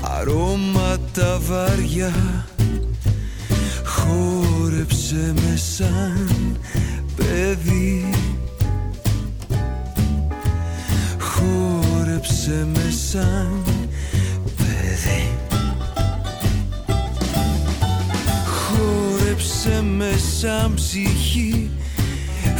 αρώματα 0.00 1.38
βάρια. 1.40 2.12
Χόρεψε 3.84 5.34
με 5.34 5.56
σαν 5.56 6.58
παιδί. 7.16 8.10
Χόρεψε 11.20 12.66
με 12.74 12.90
σαν 13.10 13.62
παιδί 14.56 15.37
Χόρεψε 19.68 19.82
με 19.82 20.18
σαν 20.40 20.74
ψυχή. 20.74 21.70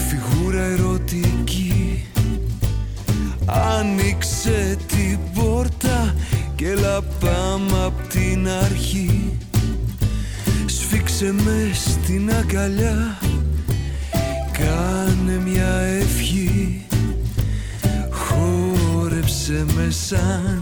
Φιγούρα 0.08 0.62
ερωτική. 0.62 2.04
Άνοιξε 3.46 4.76
την 4.86 5.18
πόρτα 5.34 6.14
και 6.54 6.74
λαπάμε 6.74 7.84
απ' 7.84 8.08
την 8.08 8.48
αρχή. 8.48 9.38
Σφίξε 10.66 11.32
με 11.32 11.70
στην 11.74 12.30
αγκαλιά. 12.34 13.18
Κάνε 14.52 15.40
μια 15.44 15.78
ευχή. 15.78 16.84
Χόρεψε 18.10 19.64
με 19.76 19.90
σαν 19.90 20.58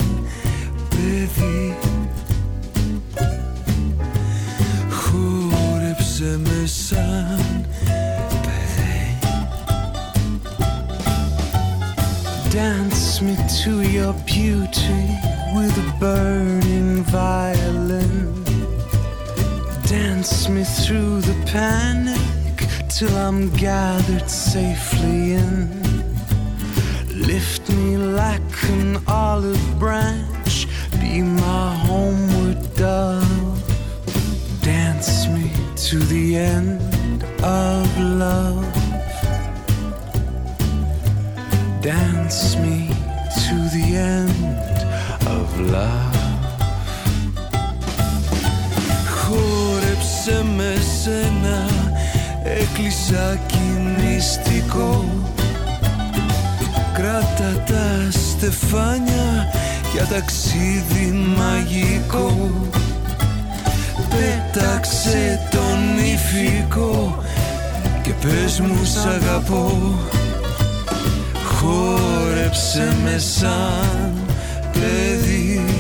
παιδί 0.89 1.86
se 6.17 6.39
me 6.39 6.67
sunbathe. 6.67 7.47
Dance 12.51 13.21
me 13.21 13.37
to 13.63 13.83
your 13.83 14.15
beauty 14.25 15.05
with 15.55 15.77
a 15.77 15.89
burning 16.01 17.05
violin. 17.05 18.45
Dance 19.87 20.49
me 20.49 20.65
through 20.65 21.21
the 21.21 21.37
panic 21.53 22.57
till 22.89 23.15
I'm 23.15 23.51
gathered 23.51 24.31
safely 24.31 25.35
in. 25.35 25.69
Lift 27.31 27.69
me 27.69 27.99
like 27.99 28.55
an 28.71 29.03
olive 29.07 29.79
branch 29.79 30.67
to 35.91 35.99
the 35.99 36.35
end 36.35 36.83
of 37.45 37.87
love. 38.01 38.67
Dance 41.81 42.57
me 42.57 42.89
to 43.45 43.57
the 43.75 43.87
end 43.95 44.69
of 45.37 45.49
love. 45.61 46.17
Χόρεψε 49.17 50.45
με 50.57 50.75
σένα, 51.03 51.67
έκλεισα 52.45 53.39
κινηστικό 53.47 55.05
Κράτα 56.95 57.63
τα 57.67 58.11
στεφάνια 58.11 59.51
για 59.93 60.05
ταξίδι 60.05 61.13
μαγικό 61.37 62.51
Πέταξε 64.11 65.36
τον 66.27 66.43
ηφικό 66.43 67.23
και 68.03 68.11
πες 68.11 68.61
μου 68.61 68.85
σ' 68.85 69.07
αγαπώ. 69.07 69.95
Χόρεψε 71.45 72.97
με 73.05 73.19
σαν 73.19 74.13
παιδί 74.73 75.76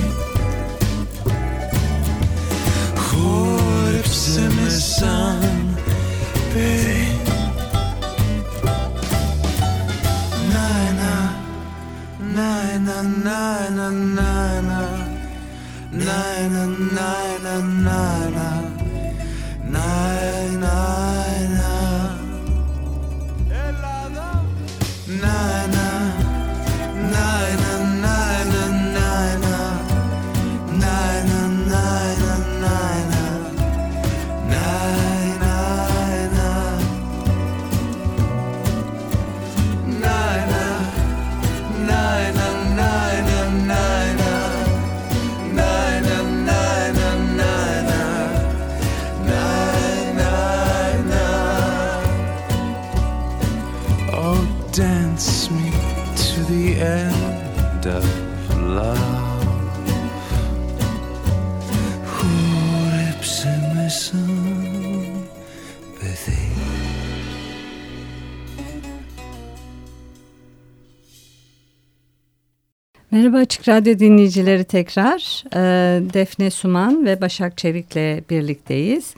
Merhaba 73.26 73.42
Açık 73.42 73.68
Radyo 73.68 73.99
dinleyicileri 73.99 74.64
tekrar. 74.64 75.45
E, 75.54 76.00
Defne 76.14 76.50
Suman 76.50 77.06
ve 77.06 77.21
Başak 77.21 77.59
Çevik'le 77.59 78.30
birlikteyiz. 78.30 79.14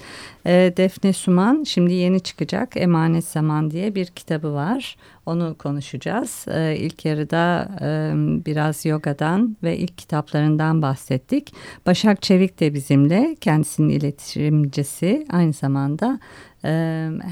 E, 0.46 0.72
Defne 0.76 1.12
Suman 1.12 1.64
şimdi 1.64 1.92
yeni 1.92 2.20
çıkacak 2.20 2.76
Emanet 2.76 3.24
Zaman 3.24 3.70
diye 3.70 3.94
bir 3.94 4.06
kitabı 4.06 4.54
var. 4.54 4.96
Onu 5.26 5.56
konuşacağız. 5.58 6.44
E, 6.48 6.76
ilk 6.76 7.04
yarıda 7.04 7.68
e, 7.80 8.12
biraz 8.46 8.86
yogadan 8.86 9.56
ve 9.62 9.76
ilk 9.76 9.98
kitaplarından 9.98 10.82
bahsettik. 10.82 11.52
Başak 11.86 12.22
Çevik 12.22 12.60
de 12.60 12.74
bizimle 12.74 13.36
kendisinin 13.40 13.88
iletişimcisi 13.88 15.26
aynı 15.30 15.52
zamanda 15.52 16.20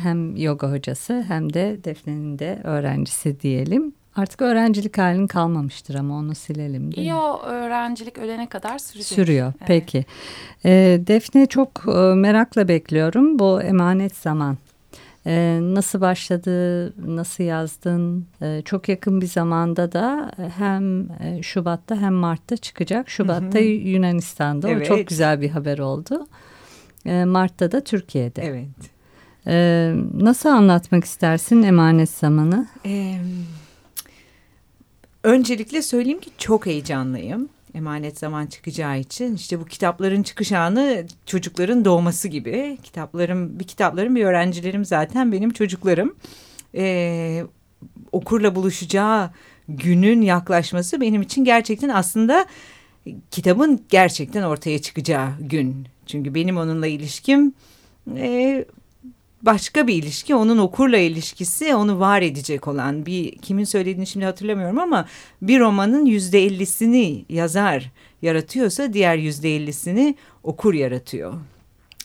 hem 0.02 0.36
yoga 0.36 0.72
hocası 0.72 1.24
hem 1.28 1.52
de 1.52 1.78
Defne'nin 1.84 2.38
de 2.38 2.60
öğrencisi 2.64 3.40
diyelim. 3.40 3.92
Artık 4.16 4.42
öğrencilik 4.42 4.98
halin 4.98 5.26
kalmamıştır 5.26 5.94
ama 5.94 6.16
onu 6.16 6.34
silelim 6.34 6.94
değil 6.94 7.08
Yo, 7.08 7.38
öğrencilik 7.38 8.18
ölene 8.18 8.48
kadar 8.48 8.78
sürecek. 8.78 9.06
Sürüyor 9.06 9.52
evet. 9.58 9.66
peki. 9.66 10.04
E, 10.64 11.00
Defne 11.06 11.46
çok 11.46 11.84
e, 11.88 12.14
merakla 12.14 12.68
bekliyorum 12.68 13.38
bu 13.38 13.62
emanet 13.62 14.16
zaman. 14.16 14.58
E, 15.26 15.58
nasıl 15.62 16.00
başladı, 16.00 16.86
nasıl 17.16 17.44
yazdın? 17.44 18.26
E, 18.42 18.62
çok 18.64 18.88
yakın 18.88 19.20
bir 19.20 19.26
zamanda 19.26 19.92
da 19.92 20.32
hem 20.58 21.10
e, 21.20 21.42
Şubat'ta 21.42 21.96
hem 21.96 22.14
Mart'ta 22.14 22.56
çıkacak. 22.56 23.10
Şubat'ta 23.10 23.58
hı 23.58 23.62
hı. 23.62 23.68
Yunanistan'da 23.68 24.70
evet. 24.70 24.90
o 24.90 24.96
çok 24.96 25.06
güzel 25.06 25.40
bir 25.40 25.50
haber 25.50 25.78
oldu. 25.78 26.26
E, 27.06 27.24
Mart'ta 27.24 27.72
da 27.72 27.80
Türkiye'de. 27.80 28.42
Evet. 28.42 28.68
E, 29.46 29.92
nasıl 30.14 30.48
anlatmak 30.48 31.04
istersin 31.04 31.62
emanet 31.62 32.10
zamanı? 32.10 32.66
Evet. 32.84 33.20
Öncelikle 35.26 35.82
söyleyeyim 35.82 36.20
ki 36.20 36.30
çok 36.38 36.66
heyecanlıyım. 36.66 37.48
Emanet 37.74 38.18
zaman 38.18 38.46
çıkacağı 38.46 38.98
için 38.98 39.34
işte 39.34 39.60
bu 39.60 39.64
kitapların 39.64 40.22
çıkış 40.22 40.52
anı 40.52 41.06
çocukların 41.26 41.84
doğması 41.84 42.28
gibi. 42.28 42.78
Kitaplarım 42.82 43.58
bir 43.58 43.64
kitaplarım 43.64 44.16
bir 44.16 44.24
öğrencilerim 44.24 44.84
zaten 44.84 45.32
benim 45.32 45.50
çocuklarım. 45.50 46.14
Ee, 46.74 47.44
okurla 48.12 48.54
buluşacağı 48.54 49.30
günün 49.68 50.22
yaklaşması 50.22 51.00
benim 51.00 51.22
için 51.22 51.44
gerçekten 51.44 51.88
aslında 51.88 52.46
kitabın 53.30 53.80
gerçekten 53.88 54.42
ortaya 54.42 54.78
çıkacağı 54.82 55.28
gün. 55.40 55.86
Çünkü 56.06 56.34
benim 56.34 56.56
onunla 56.56 56.86
ilişkim 56.86 57.54
e, 58.16 58.64
başka 59.42 59.86
bir 59.86 59.94
ilişki 59.94 60.34
onun 60.34 60.58
okurla 60.58 60.98
ilişkisi 60.98 61.74
onu 61.74 62.00
var 62.00 62.22
edecek 62.22 62.68
olan 62.68 63.06
bir 63.06 63.38
kimin 63.38 63.64
söylediğini 63.64 64.06
şimdi 64.06 64.26
hatırlamıyorum 64.26 64.78
ama 64.78 65.06
bir 65.42 65.60
romanın 65.60 66.06
yüzde 66.06 66.44
ellisini 66.44 67.24
yazar 67.28 67.90
yaratıyorsa 68.22 68.92
diğer 68.92 69.16
yüzde 69.16 69.56
ellisini 69.56 70.16
okur 70.42 70.74
yaratıyor. 70.74 71.34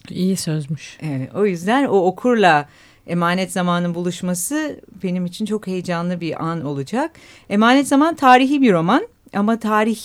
İyi 0.09 0.37
sözmüş. 0.37 0.97
Evet, 1.01 1.35
o 1.35 1.45
yüzden 1.45 1.85
o 1.85 2.05
okurla 2.05 2.69
emanet 3.07 3.51
zamanın 3.51 3.95
buluşması 3.95 4.79
benim 5.03 5.25
için 5.25 5.45
çok 5.45 5.67
heyecanlı 5.67 6.21
bir 6.21 6.45
an 6.45 6.65
olacak. 6.65 7.11
Emanet 7.49 7.87
zaman 7.87 8.15
tarihi 8.15 8.61
bir 8.61 8.73
roman 8.73 9.07
ama 9.33 9.59
tarih 9.59 9.99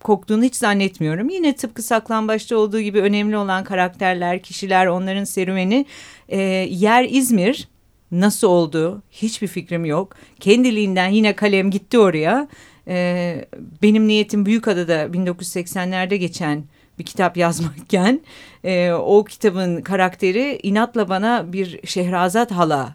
koktuğunu 0.00 0.44
hiç 0.44 0.56
zannetmiyorum. 0.56 1.28
Yine 1.28 1.56
tıpkı 1.56 1.82
Saklambaç'ta 1.82 2.56
olduğu 2.56 2.80
gibi 2.80 3.00
önemli 3.00 3.36
olan 3.36 3.64
karakterler, 3.64 4.42
kişiler, 4.42 4.86
onların 4.86 5.24
serüveni. 5.24 5.86
E, 6.28 6.38
yer 6.70 7.04
İzmir. 7.04 7.68
Nasıl 8.12 8.48
oldu? 8.48 9.02
Hiçbir 9.10 9.46
fikrim 9.46 9.84
yok. 9.84 10.16
Kendiliğinden 10.40 11.08
yine 11.08 11.36
kalem 11.36 11.70
gitti 11.70 11.98
oraya. 11.98 12.48
E, 12.88 13.44
benim 13.82 14.08
niyetim 14.08 14.46
Büyükada'da 14.46 15.04
1980'lerde 15.04 16.16
geçen 16.16 16.64
bir 16.98 17.04
kitap 17.04 17.36
yazmakken 17.36 18.20
e, 18.64 18.92
o 18.92 19.24
kitabın 19.24 19.82
karakteri 19.82 20.60
inatla 20.62 21.08
bana 21.08 21.52
bir 21.52 21.86
Şehrazat 21.86 22.50
hala 22.50 22.94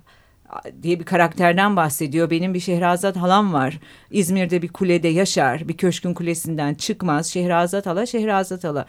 diye 0.84 1.00
bir 1.00 1.06
karakterden 1.06 1.76
bahsediyor. 1.76 2.30
Benim 2.30 2.54
bir 2.54 2.60
Şehrazat 2.60 3.15
halam 3.15 3.54
var. 3.54 3.80
İzmir'de 4.12 4.62
bir 4.62 4.67
kulede 4.67 5.08
yaşar. 5.08 5.67
Bir 5.67 5.78
köşkün 5.78 6.13
kulesinden 6.13 6.74
çıkmaz. 6.74 7.28
Şehrazat 7.28 7.86
hala, 7.86 8.06
Şehrazat 8.06 8.63
hala. 8.63 8.86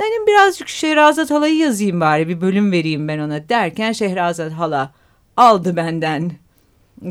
Benim 0.00 0.26
birazcık 0.26 0.68
Şehrazat 0.68 1.30
halayı 1.30 1.56
yazayım 1.56 2.00
bari 2.00 2.28
bir 2.28 2.40
bölüm 2.40 2.72
vereyim 2.72 3.08
ben 3.08 3.18
ona 3.18 3.48
derken 3.48 3.92
Şehrazat 3.92 4.52
hala 4.52 4.92
aldı 5.36 5.76
benden 5.76 6.32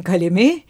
kalemi 0.03 0.63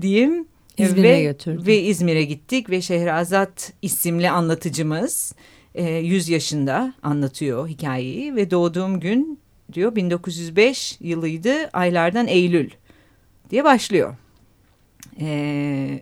diyeyim. 0.00 0.48
İzmir'e 0.78 1.12
ve, 1.12 1.22
götürdü. 1.22 1.66
Ve 1.66 1.82
İzmir'e 1.82 2.24
gittik 2.24 2.70
ve 2.70 2.82
Şehrazat 2.82 3.72
isimli 3.82 4.30
anlatıcımız 4.30 5.34
e, 5.74 5.90
100 5.90 6.28
yaşında 6.28 6.94
anlatıyor 7.02 7.68
hikayeyi 7.68 8.36
ve 8.36 8.50
doğduğum 8.50 9.00
gün 9.00 9.40
diyor 9.72 9.96
1905 9.96 10.96
yılıydı 11.00 11.68
aylardan 11.72 12.26
Eylül 12.26 12.70
diye 13.50 13.64
başlıyor. 13.64 14.16
Ee, 15.20 16.00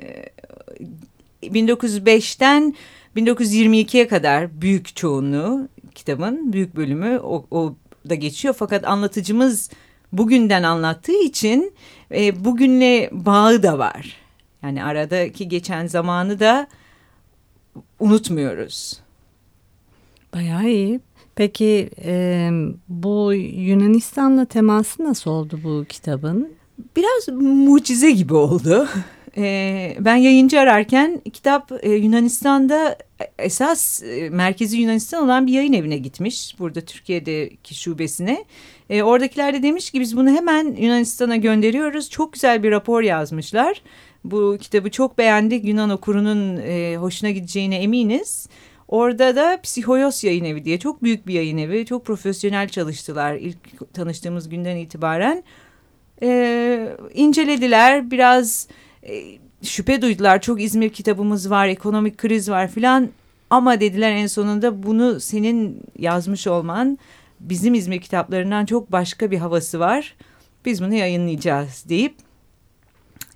1905'ten 1.42 2.74
1922'ye 3.16 4.08
kadar 4.08 4.60
büyük 4.60 4.96
çoğunluğu 4.96 5.68
kitabın 5.94 6.52
büyük 6.52 6.76
bölümü 6.76 7.18
o, 7.18 7.46
o 7.50 7.74
da 8.08 8.14
geçiyor 8.14 8.54
fakat 8.58 8.84
anlatıcımız 8.84 9.70
bugünden 10.12 10.62
anlattığı 10.62 11.22
için 11.22 11.72
e, 12.14 12.44
bugünle 12.44 13.10
bağı 13.12 13.62
da 13.62 13.78
var. 13.78 14.16
Yani 14.62 14.84
aradaki 14.84 15.48
geçen 15.48 15.86
zamanı 15.86 16.40
da 16.40 16.66
unutmuyoruz. 18.00 19.00
Bayağı 20.34 20.68
iyi. 20.68 21.00
Peki 21.34 21.90
e, 22.04 22.50
bu 22.88 23.32
Yunanistan'la 23.34 24.44
teması 24.44 25.04
nasıl 25.04 25.30
oldu 25.30 25.60
bu 25.64 25.84
kitabın? 25.88 26.52
Biraz 26.96 27.28
mucize 27.42 28.10
gibi 28.10 28.34
oldu. 28.34 28.88
E, 29.36 29.96
ben 30.00 30.16
yayıncı 30.16 30.60
ararken 30.60 31.20
kitap 31.32 31.72
e, 31.82 31.90
Yunanistan'da 31.90 32.98
esas 33.38 34.02
e, 34.02 34.30
merkezi 34.30 34.76
Yunanistan 34.76 35.24
olan 35.24 35.46
bir 35.46 35.52
yayın 35.52 35.72
evine 35.72 35.96
gitmiş. 35.96 36.56
Burada 36.58 36.80
Türkiye'deki 36.80 37.74
şubesine. 37.74 38.44
E, 38.90 39.02
oradakiler 39.02 39.54
de 39.54 39.62
demiş 39.62 39.90
ki 39.90 40.00
biz 40.00 40.16
bunu 40.16 40.30
hemen 40.30 40.76
Yunanistan'a 40.78 41.36
gönderiyoruz. 41.36 42.10
Çok 42.10 42.32
güzel 42.32 42.62
bir 42.62 42.70
rapor 42.70 43.02
yazmışlar. 43.02 43.82
Bu 44.24 44.58
kitabı 44.60 44.90
çok 44.90 45.18
beğendik. 45.18 45.64
Yunan 45.64 45.90
okurunun 45.90 46.56
e, 46.56 46.96
hoşuna 46.96 47.30
gideceğine 47.30 47.76
eminiz. 47.76 48.48
Orada 48.88 49.36
da 49.36 49.60
Psihoyos 49.62 50.24
Yayın 50.24 50.44
Evi 50.44 50.64
diye 50.64 50.78
çok 50.78 51.02
büyük 51.02 51.26
bir 51.26 51.34
yayın 51.34 51.58
evi. 51.58 51.86
Çok 51.86 52.04
profesyonel 52.04 52.68
çalıştılar 52.68 53.34
ilk 53.34 53.94
tanıştığımız 53.94 54.48
günden 54.48 54.76
itibaren. 54.76 55.42
Ee, 56.22 56.88
incelediler 57.14 58.10
biraz 58.10 58.68
e, 59.08 59.38
şüphe 59.62 60.02
duydular. 60.02 60.40
Çok 60.40 60.62
İzmir 60.62 60.90
kitabımız 60.90 61.50
var, 61.50 61.68
ekonomik 61.68 62.18
kriz 62.18 62.50
var 62.50 62.68
filan. 62.68 63.10
Ama 63.50 63.80
dediler 63.80 64.10
en 64.10 64.26
sonunda 64.26 64.82
bunu 64.82 65.20
senin 65.20 65.80
yazmış 65.98 66.46
olman 66.46 66.98
bizim 67.40 67.74
İzmir 67.74 68.00
kitaplarından 68.00 68.66
çok 68.66 68.92
başka 68.92 69.30
bir 69.30 69.38
havası 69.38 69.80
var. 69.80 70.14
Biz 70.64 70.82
bunu 70.82 70.94
yayınlayacağız 70.94 71.84
deyip 71.88 72.14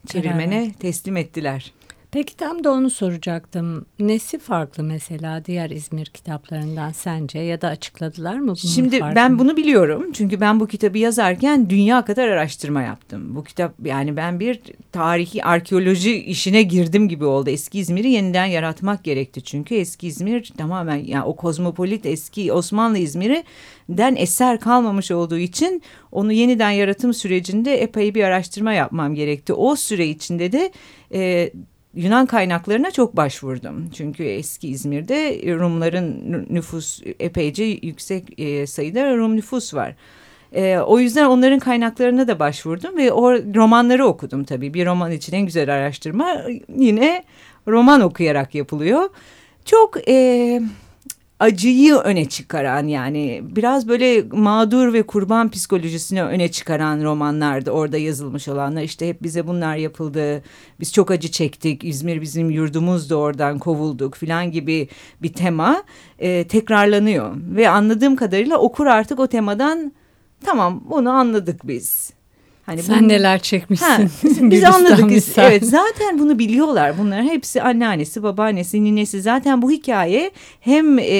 çevirmene 0.07 0.73
teslim 0.73 1.17
ettiler. 1.17 1.73
Peki 2.13 2.37
tam 2.37 2.65
da 2.65 2.71
onu 2.71 2.91
soracaktım. 2.91 3.87
Nesi 3.99 4.39
farklı 4.39 4.83
mesela 4.83 5.45
diğer 5.45 5.71
İzmir 5.71 6.07
kitaplarından 6.07 6.93
sence 6.93 7.39
ya 7.39 7.61
da 7.61 7.69
açıkladılar 7.69 8.39
mı 8.39 8.47
bunu? 8.47 8.57
Şimdi 8.57 8.99
farkını? 8.99 9.17
ben 9.17 9.39
bunu 9.39 9.57
biliyorum. 9.57 10.13
Çünkü 10.13 10.41
ben 10.41 10.61
bu 10.61 10.67
kitabı 10.67 10.99
yazarken 10.99 11.71
dünya 11.71 12.05
kadar 12.05 12.29
araştırma 12.29 12.83
yaptım. 12.83 13.37
Bu 13.37 13.45
kitap 13.45 13.75
yani 13.85 14.17
ben 14.17 14.41
bir 14.41 14.61
tarihi 14.93 15.45
arkeoloji 15.45 16.25
işine 16.25 16.63
girdim 16.63 17.09
gibi 17.09 17.25
oldu. 17.25 17.51
Eski 17.51 17.79
İzmir'i 17.79 18.11
yeniden 18.11 18.47
yaratmak 18.47 19.05
gerekti. 19.05 19.43
Çünkü 19.43 19.75
eski 19.75 20.07
İzmir 20.07 20.53
tamamen 20.59 20.97
yani 20.97 21.25
o 21.25 21.37
kozmopolit 21.37 22.07
eski 22.07 22.53
Osmanlı 22.53 22.99
İzmir'i 22.99 23.45
den 23.89 24.17
eser 24.17 24.61
kalmamış 24.61 25.11
olduğu 25.11 25.39
için 25.39 25.83
onu 26.13 26.33
yeniden 26.33 26.71
yaratım 26.71 27.15
sürecinde 27.15 27.83
epey 27.83 28.15
bir 28.15 28.25
araştırma 28.25 28.73
yapmam 28.73 29.15
gerekti. 29.15 29.53
O 29.53 29.77
süre 29.77 30.07
içinde 30.07 30.53
de 30.53 30.73
e, 31.15 31.51
Yunan 31.95 32.27
kaynaklarına 32.27 32.91
çok 32.91 33.17
başvurdum. 33.17 33.91
Çünkü 33.95 34.25
eski 34.25 34.69
İzmir'de 34.69 35.43
Rumların 35.59 36.47
nüfus 36.51 37.03
epeyce 37.21 37.65
yüksek 37.65 38.41
e, 38.41 38.67
sayıda 38.67 39.17
Rum 39.17 39.37
nüfus 39.37 39.75
var. 39.75 39.95
E, 40.53 40.79
o 40.79 40.99
yüzden 40.99 41.25
onların 41.25 41.59
kaynaklarına 41.59 42.29
da 42.29 42.39
başvurdum 42.39 42.97
ve 42.97 43.13
o 43.13 43.33
romanları 43.33 44.07
okudum 44.07 44.45
tabii. 44.45 44.75
Bir 44.75 44.87
roman 44.87 45.13
için 45.13 45.33
en 45.33 45.43
güzel 45.43 45.75
araştırma 45.75 46.43
yine 46.77 47.25
roman 47.69 48.01
okuyarak 48.01 48.55
yapılıyor. 48.55 49.11
Çok 49.65 50.09
e, 50.09 50.61
acıyı 51.41 51.95
öne 51.95 52.29
çıkaran 52.29 52.87
yani 52.87 53.43
biraz 53.45 53.89
böyle 53.89 54.23
mağdur 54.23 54.93
ve 54.93 55.03
kurban 55.03 55.51
psikolojisini 55.51 56.23
öne 56.23 56.51
çıkaran 56.51 57.05
romanlardı 57.05 57.71
orada 57.71 57.99
yazılmış 57.99 58.49
olanlar. 58.49 58.83
işte 58.83 59.09
hep 59.09 59.23
bize 59.23 59.47
bunlar 59.47 59.77
yapıldı. 59.77 60.43
Biz 60.81 60.93
çok 60.93 61.11
acı 61.11 61.31
çektik. 61.31 61.85
İzmir 61.85 62.21
bizim 62.21 62.51
yurdumuzdu 62.51 63.15
oradan 63.15 63.59
kovulduk 63.59 64.17
filan 64.17 64.51
gibi 64.51 64.89
bir 65.23 65.33
tema 65.33 65.83
e, 66.19 66.47
tekrarlanıyor. 66.49 67.33
Ve 67.37 67.69
anladığım 67.69 68.17
kadarıyla 68.17 68.59
okur 68.59 68.87
artık 68.87 69.21
o 69.21 69.27
temadan 69.27 69.93
tamam 70.45 70.85
bunu 70.91 71.11
anladık 71.11 71.67
biz. 71.69 72.20
Hani 72.71 72.83
Sen 72.83 73.01
bunu, 73.01 73.09
neler 73.09 73.39
çekmişsin. 73.39 73.87
Ha, 73.87 73.99
biz 74.41 74.65
anladık. 74.75 75.11
Misal. 75.11 75.45
Evet 75.45 75.65
zaten 75.65 76.19
bunu 76.19 76.39
biliyorlar. 76.39 76.99
Bunların 76.99 77.25
hepsi 77.25 77.63
anneannesi, 77.63 78.23
babaannesi, 78.23 78.85
ninesi. 78.85 79.23
Zaten 79.23 79.63
bu 79.63 79.71
hikaye 79.71 80.31
hem 80.61 80.99
e, 80.99 81.15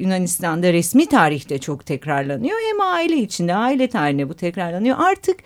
Yunanistan'da 0.00 0.72
resmi 0.72 1.06
tarihte 1.06 1.58
çok 1.58 1.86
tekrarlanıyor 1.86 2.56
hem 2.70 2.80
aile 2.80 3.16
içinde, 3.16 3.54
aile 3.54 3.88
tarihinde 3.88 4.28
bu 4.28 4.34
tekrarlanıyor. 4.34 4.96
Artık 4.98 5.36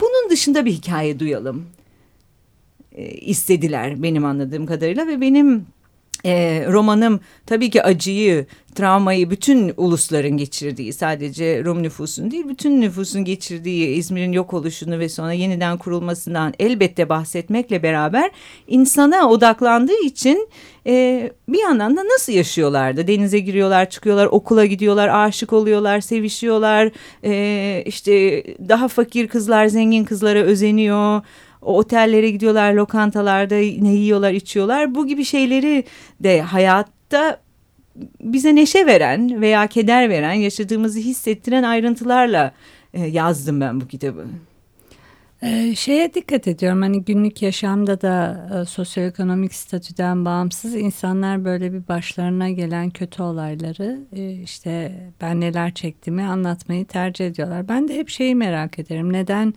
bunun 0.00 0.30
dışında 0.30 0.64
bir 0.64 0.72
hikaye 0.72 1.18
duyalım 1.18 1.66
e, 2.92 3.04
istediler 3.08 4.02
benim 4.02 4.24
anladığım 4.24 4.66
kadarıyla 4.66 5.06
ve 5.06 5.20
benim 5.20 5.66
e, 6.24 6.64
romanım 6.68 7.20
tabii 7.46 7.70
ki 7.70 7.82
acıyı, 7.82 8.46
travmayı 8.74 9.30
bütün 9.30 9.72
ulusların 9.76 10.36
geçirdiği, 10.36 10.92
sadece 10.92 11.64
Rum 11.64 11.82
nüfusun 11.82 12.30
değil, 12.30 12.48
bütün 12.48 12.80
nüfusun 12.80 13.24
geçirdiği 13.24 13.88
İzmir'in 13.88 14.32
yok 14.32 14.54
oluşunu 14.54 14.98
ve 14.98 15.08
sonra 15.08 15.32
yeniden 15.32 15.78
kurulmasından 15.78 16.54
elbette 16.58 17.08
bahsetmekle 17.08 17.82
beraber 17.82 18.30
insana 18.68 19.30
odaklandığı 19.30 20.02
için 20.04 20.48
e, 20.86 21.30
bir 21.48 21.58
yandan 21.58 21.96
da 21.96 22.04
nasıl 22.04 22.32
yaşıyorlardı? 22.32 23.06
Denize 23.06 23.38
giriyorlar, 23.38 23.90
çıkıyorlar, 23.90 24.26
okula 24.26 24.66
gidiyorlar, 24.66 25.08
aşık 25.08 25.52
oluyorlar, 25.52 26.00
sevişiyorlar, 26.00 26.90
e, 27.24 27.82
işte 27.86 28.44
daha 28.68 28.88
fakir 28.88 29.28
kızlar 29.28 29.66
zengin 29.66 30.04
kızlara 30.04 30.38
özeniyor 30.38 31.22
o 31.62 31.78
otellere 31.78 32.30
gidiyorlar, 32.30 32.72
lokantalarda 32.72 33.54
ne 33.54 33.94
yiyorlar, 33.94 34.32
içiyorlar. 34.32 34.94
Bu 34.94 35.06
gibi 35.06 35.24
şeyleri 35.24 35.84
de 36.20 36.40
hayatta 36.40 37.40
bize 38.20 38.54
neşe 38.54 38.86
veren 38.86 39.40
veya 39.40 39.66
keder 39.66 40.10
veren, 40.10 40.32
yaşadığımızı 40.32 40.98
hissettiren 40.98 41.62
ayrıntılarla 41.62 42.52
e, 42.94 43.06
yazdım 43.06 43.60
ben 43.60 43.80
bu 43.80 43.88
kitabı. 43.88 44.26
Ee, 45.42 45.74
şeye 45.74 46.14
dikkat 46.14 46.48
ediyorum 46.48 46.82
hani 46.82 47.04
günlük 47.04 47.42
yaşamda 47.42 48.00
da 48.00 48.46
e, 48.54 48.64
sosyoekonomik 48.64 49.54
statüden 49.54 50.24
bağımsız 50.24 50.74
insanlar 50.74 51.44
böyle 51.44 51.72
bir 51.72 51.88
başlarına 51.88 52.50
gelen 52.50 52.90
kötü 52.90 53.22
olayları 53.22 54.00
e, 54.12 54.32
işte 54.32 54.92
ben 55.20 55.40
neler 55.40 55.74
çektiğimi 55.74 56.22
anlatmayı 56.22 56.86
tercih 56.86 57.26
ediyorlar. 57.26 57.68
Ben 57.68 57.88
de 57.88 57.96
hep 57.96 58.08
şeyi 58.08 58.34
merak 58.34 58.78
ederim 58.78 59.12
neden 59.12 59.54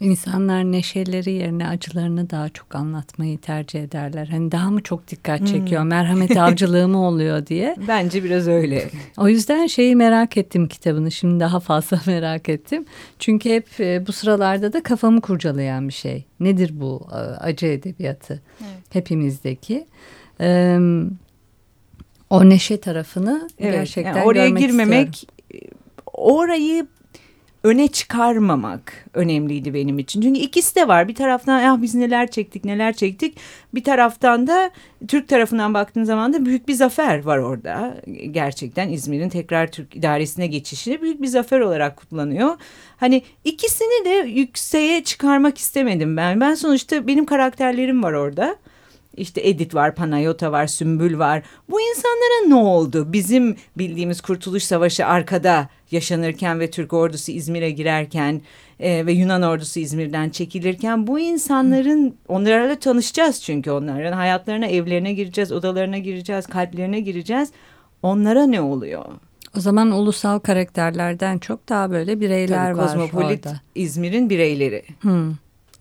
İnsanlar 0.00 0.64
neşeleri 0.64 1.32
yerine 1.32 1.68
acılarını 1.68 2.30
daha 2.30 2.48
çok 2.48 2.74
anlatmayı 2.74 3.38
tercih 3.38 3.82
ederler. 3.82 4.26
Hani 4.26 4.52
daha 4.52 4.70
mı 4.70 4.82
çok 4.82 5.08
dikkat 5.08 5.40
hmm. 5.40 5.46
çekiyor, 5.46 5.82
hmm. 5.82 5.88
merhamet 5.88 6.36
avcılığı 6.36 6.88
mı 6.88 7.06
oluyor 7.06 7.46
diye. 7.46 7.76
Bence 7.88 8.24
biraz 8.24 8.48
öyle. 8.48 8.90
O 9.16 9.28
yüzden 9.28 9.66
şeyi 9.66 9.96
merak 9.96 10.36
ettim 10.36 10.68
kitabını. 10.68 11.10
Şimdi 11.10 11.40
daha 11.40 11.60
fazla 11.60 12.00
merak 12.06 12.48
ettim. 12.48 12.84
Çünkü 13.18 13.50
hep 13.50 13.80
e, 13.80 14.06
bu 14.06 14.12
sıralarda 14.12 14.72
da 14.72 14.82
kafamı 14.82 15.20
kurcalayan 15.20 15.88
bir 15.88 15.94
şey. 15.94 16.24
Nedir 16.40 16.70
bu 16.80 17.06
e, 17.12 17.14
acı 17.16 17.66
edebiyatı? 17.66 18.42
Evet. 18.60 18.82
Hepimizdeki. 18.90 19.86
E, 20.40 20.78
o 22.30 22.48
neşe 22.48 22.80
tarafını 22.80 23.48
evet, 23.58 23.72
gerçekten 23.74 24.16
yani 24.16 24.26
oraya 24.26 24.48
girmemek 24.48 25.14
istiyorum. 25.14 25.78
orayı 26.06 26.86
öne 27.64 27.88
çıkarmamak 27.88 28.92
önemliydi 29.14 29.74
benim 29.74 29.98
için. 29.98 30.20
Çünkü 30.20 30.40
ikisi 30.40 30.76
de 30.76 30.88
var. 30.88 31.08
Bir 31.08 31.14
taraftan 31.14 31.64
ah 31.64 31.82
biz 31.82 31.94
neler 31.94 32.30
çektik 32.30 32.64
neler 32.64 32.92
çektik. 32.92 33.36
Bir 33.74 33.84
taraftan 33.84 34.46
da 34.46 34.70
Türk 35.08 35.28
tarafından 35.28 35.74
baktığın 35.74 36.04
zaman 36.04 36.32
da 36.32 36.46
büyük 36.46 36.68
bir 36.68 36.74
zafer 36.74 37.24
var 37.24 37.38
orada. 37.38 38.00
Gerçekten 38.30 38.88
İzmir'in 38.88 39.28
tekrar 39.28 39.70
Türk 39.70 39.96
idaresine 39.96 40.46
geçişi 40.46 41.02
büyük 41.02 41.22
bir 41.22 41.26
zafer 41.26 41.60
olarak 41.60 41.96
kutlanıyor. 41.96 42.56
Hani 42.96 43.22
ikisini 43.44 44.04
de 44.04 44.28
yükseğe 44.28 45.04
çıkarmak 45.04 45.58
istemedim 45.58 46.16
ben. 46.16 46.40
Ben 46.40 46.54
sonuçta 46.54 47.06
benim 47.06 47.26
karakterlerim 47.26 48.02
var 48.02 48.12
orada. 48.12 48.56
İşte 49.16 49.48
Edith 49.48 49.74
var, 49.74 49.94
Panayota 49.94 50.52
var, 50.52 50.66
Sümbül 50.66 51.18
var. 51.18 51.42
Bu 51.70 51.80
insanlara 51.80 52.48
ne 52.48 52.54
oldu? 52.54 53.12
Bizim 53.12 53.56
bildiğimiz 53.78 54.20
Kurtuluş 54.20 54.62
Savaşı 54.62 55.06
arkada 55.06 55.68
yaşanırken 55.94 56.60
ve 56.60 56.70
Türk 56.70 56.92
ordusu 56.92 57.32
İzmir'e 57.32 57.70
girerken 57.70 58.40
e, 58.80 59.06
ve 59.06 59.12
Yunan 59.12 59.42
ordusu 59.42 59.80
İzmir'den 59.80 60.30
çekilirken 60.30 61.06
bu 61.06 61.18
insanların 61.18 62.16
onlarla 62.28 62.78
tanışacağız 62.78 63.42
çünkü 63.42 63.70
onların 63.70 64.12
hayatlarına, 64.12 64.66
evlerine 64.66 65.12
gireceğiz, 65.12 65.52
odalarına 65.52 65.98
gireceğiz, 65.98 66.46
kalplerine 66.46 67.00
gireceğiz. 67.00 67.50
Onlara 68.02 68.46
ne 68.46 68.60
oluyor? 68.60 69.04
O 69.56 69.60
zaman 69.60 69.90
ulusal 69.90 70.38
karakterlerden 70.38 71.38
çok 71.38 71.68
daha 71.68 71.90
böyle 71.90 72.20
bireyler 72.20 72.66
Tabii, 72.66 72.78
var 72.78 72.86
kozmopolit 72.86 73.46
orada. 73.46 73.60
İzmir'in 73.74 74.30
bireyleri. 74.30 74.82
Hmm. 75.00 75.32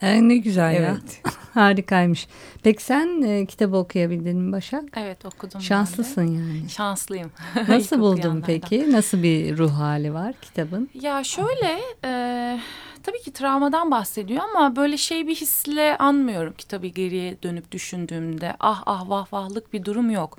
E, 0.03 0.27
ne 0.27 0.37
güzel 0.37 0.75
evet. 0.75 1.21
ya. 1.25 1.31
Harikaymış. 1.53 2.27
Peki 2.63 2.83
sen 2.83 3.21
e, 3.21 3.45
kitabı 3.45 3.77
okuyabildin 3.77 4.37
mi 4.37 4.51
Başak? 4.51 4.83
Evet 4.97 5.25
okudum. 5.25 5.61
Şanslısın 5.61 6.27
yani. 6.27 6.69
Şanslıyım. 6.69 7.31
Nasıl 7.67 7.99
buldun 7.99 8.43
peki? 8.45 8.91
Nasıl 8.91 9.23
bir 9.23 9.57
ruh 9.57 9.71
hali 9.71 10.13
var 10.13 10.33
kitabın? 10.41 10.89
Ya 11.01 11.23
şöyle... 11.23 11.79
E, 12.05 12.59
tabii 13.03 13.21
ki 13.21 13.33
travmadan 13.33 13.91
bahsediyor 13.91 14.43
ama 14.43 14.75
böyle 14.75 14.97
şey 14.97 15.27
bir 15.27 15.35
hisle 15.35 15.97
anmıyorum 15.97 16.53
ki 16.53 16.67
tabii 16.67 16.93
geriye 16.93 17.43
dönüp 17.43 17.71
düşündüğümde 17.71 18.55
ah 18.59 18.83
ah 18.85 19.09
vah 19.09 19.33
vahlık 19.33 19.73
bir 19.73 19.85
durum 19.85 20.09
yok. 20.09 20.37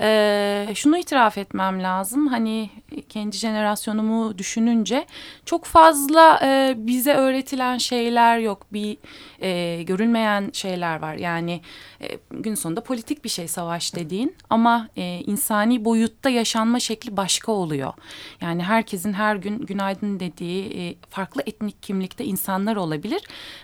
Ee, 0.00 0.66
şunu 0.74 0.98
itiraf 0.98 1.38
etmem 1.38 1.82
lazım 1.82 2.26
hani 2.26 2.70
kendi 3.08 3.36
jenerasyonumu 3.36 4.38
düşününce 4.38 5.06
çok 5.44 5.64
fazla 5.64 6.40
e, 6.42 6.74
bize 6.76 7.14
öğretilen 7.14 7.78
şeyler 7.78 8.38
yok 8.38 8.66
bir 8.72 8.96
e, 9.40 9.82
görünmeyen 9.82 10.50
şeyler 10.52 11.02
var 11.02 11.14
yani 11.14 11.60
e, 12.02 12.08
gün 12.30 12.54
sonunda 12.54 12.80
politik 12.80 13.24
bir 13.24 13.28
şey 13.28 13.48
savaş 13.48 13.94
dediğin 13.94 14.36
ama 14.50 14.88
e, 14.96 15.22
insani 15.26 15.84
boyutta 15.84 16.30
yaşanma 16.30 16.80
şekli 16.80 17.16
başka 17.16 17.52
oluyor. 17.52 17.92
Yani 18.40 18.62
herkesin 18.62 19.12
her 19.12 19.36
gün 19.36 19.58
günaydın 19.58 20.20
dediği 20.20 20.80
e, 20.80 20.94
farklı 21.10 21.42
etnik 21.46 21.82
kimlikte 22.00 22.24
insanlar 22.24 22.76
olabilir 22.76 23.22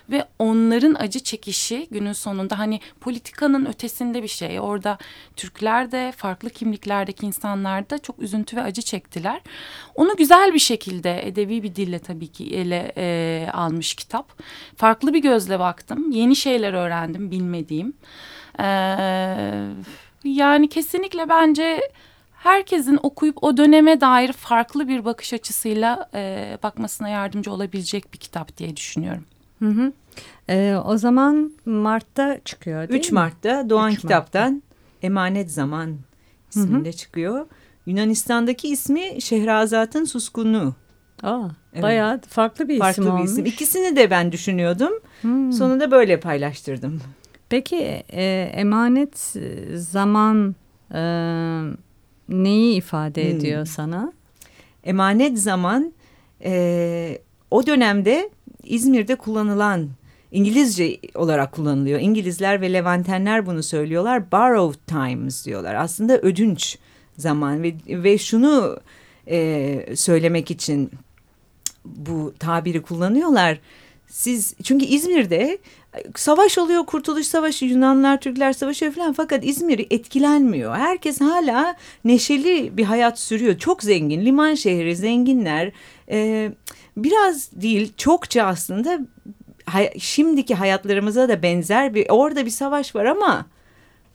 ve 0.09 0.25
onların 0.39 0.95
acı 0.99 1.19
çekişi 1.19 1.87
günün 1.91 2.13
sonunda 2.13 2.59
hani 2.59 2.79
politikanın 3.01 3.65
ötesinde 3.65 4.23
bir 4.23 4.27
şey. 4.27 4.59
Orada 4.59 4.97
Türkler 5.35 5.91
de 5.91 6.13
farklı 6.17 6.49
kimliklerdeki 6.49 7.25
insanlar 7.25 7.89
da 7.89 7.97
çok 7.97 8.19
üzüntü 8.19 8.57
ve 8.57 8.61
acı 8.61 8.81
çektiler. 8.81 9.41
Onu 9.95 10.15
güzel 10.15 10.53
bir 10.53 10.59
şekilde 10.59 11.27
edebi 11.27 11.63
bir 11.63 11.75
dille 11.75 11.99
tabii 11.99 12.27
ki 12.27 12.55
ele 12.55 12.91
e, 12.97 13.47
almış 13.53 13.95
kitap. 13.95 14.43
Farklı 14.75 15.13
bir 15.13 15.21
gözle 15.21 15.59
baktım. 15.59 16.11
Yeni 16.11 16.35
şeyler 16.35 16.73
öğrendim 16.73 17.31
bilmediğim. 17.31 17.93
Ee, 18.59 18.65
yani 20.23 20.69
kesinlikle 20.69 21.29
bence 21.29 21.81
herkesin 22.37 22.99
okuyup 23.03 23.43
o 23.43 23.57
döneme 23.57 24.01
dair 24.01 24.33
farklı 24.33 24.87
bir 24.87 25.05
bakış 25.05 25.33
açısıyla 25.33 26.09
e, 26.13 26.57
bakmasına 26.63 27.09
yardımcı 27.09 27.51
olabilecek 27.51 28.13
bir 28.13 28.17
kitap 28.17 28.57
diye 28.57 28.77
düşünüyorum. 28.77 29.25
Hı 29.59 29.69
hı. 29.69 29.91
Ee, 30.49 30.75
o 30.85 30.97
zaman 30.97 31.51
Mart'ta 31.65 32.39
çıkıyor 32.45 32.89
değil 32.89 32.99
3 32.99 33.11
Mart'ta 33.11 33.69
Doğan 33.69 33.91
3 33.91 33.99
Kitap'tan 33.99 34.51
Mart'ta. 34.51 34.67
Emanet 35.01 35.51
Zaman 35.51 35.97
isminde 36.49 36.89
hı 36.89 36.93
hı. 36.93 36.97
çıkıyor. 36.97 37.47
Yunanistan'daki 37.85 38.67
ismi 38.67 39.21
Şehrazat'ın 39.21 40.03
Suskunluğu. 40.05 40.75
Aa, 41.23 41.47
evet. 41.73 41.83
Bayağı 41.83 42.21
farklı 42.21 42.67
bir 42.67 42.79
farklı 42.79 43.03
isim 43.03 43.13
bir 43.13 43.17
olmuş. 43.17 43.31
Isim. 43.31 43.45
İkisini 43.45 43.95
de 43.95 44.09
ben 44.09 44.31
düşünüyordum. 44.31 44.93
Hmm. 45.21 45.51
Sonunda 45.51 45.91
böyle 45.91 46.19
paylaştırdım. 46.19 47.01
Peki 47.49 48.03
e, 48.09 48.51
emanet 48.53 49.35
zaman 49.73 50.55
e, 50.93 50.99
neyi 52.29 52.75
ifade 52.77 53.23
hmm. 53.23 53.37
ediyor 53.37 53.65
sana? 53.65 54.13
Emanet 54.83 55.39
zaman 55.39 55.93
e, 56.43 57.21
o 57.51 57.67
dönemde 57.67 58.29
İzmir'de 58.63 59.15
kullanılan 59.15 59.89
İngilizce 60.31 60.97
olarak 61.15 61.51
kullanılıyor. 61.51 61.99
İngilizler 61.99 62.61
ve 62.61 62.73
Levantenler 62.73 63.45
bunu 63.45 63.63
söylüyorlar. 63.63 64.31
Borrowed 64.31 64.79
times 64.87 65.45
diyorlar. 65.45 65.75
Aslında 65.75 66.17
ödünç 66.17 66.77
zaman 67.17 67.63
ve, 67.63 67.75
ve 67.87 68.17
şunu 68.17 68.79
e, 69.27 69.95
söylemek 69.95 70.51
için 70.51 70.91
bu 71.85 72.33
tabiri 72.39 72.81
kullanıyorlar. 72.81 73.59
Siz 74.07 74.55
çünkü 74.63 74.85
İzmir'de 74.85 75.57
savaş 76.15 76.57
oluyor, 76.57 76.85
Kurtuluş 76.85 77.27
Savaşı, 77.27 77.65
Yunanlar, 77.65 78.21
Türkler 78.21 78.53
savaşıyor 78.53 78.91
falan 78.91 79.13
fakat 79.13 79.45
İzmir 79.45 79.87
etkilenmiyor. 79.89 80.75
Herkes 80.75 81.21
hala 81.21 81.75
neşeli 82.05 82.77
bir 82.77 82.83
hayat 82.83 83.19
sürüyor. 83.19 83.57
Çok 83.57 83.83
zengin, 83.83 84.25
liman 84.25 84.55
şehri, 84.55 84.95
zenginler. 84.95 85.71
Ee, 86.11 86.51
biraz 86.97 87.51
değil, 87.51 87.93
çokça 87.97 88.43
aslında 88.43 88.99
hay 89.65 89.93
şimdiki 89.99 90.55
hayatlarımıza 90.55 91.29
da 91.29 91.43
benzer 91.43 91.95
bir 91.95 92.05
orada 92.09 92.45
bir 92.45 92.51
savaş 92.51 92.95
var 92.95 93.05
ama 93.05 93.45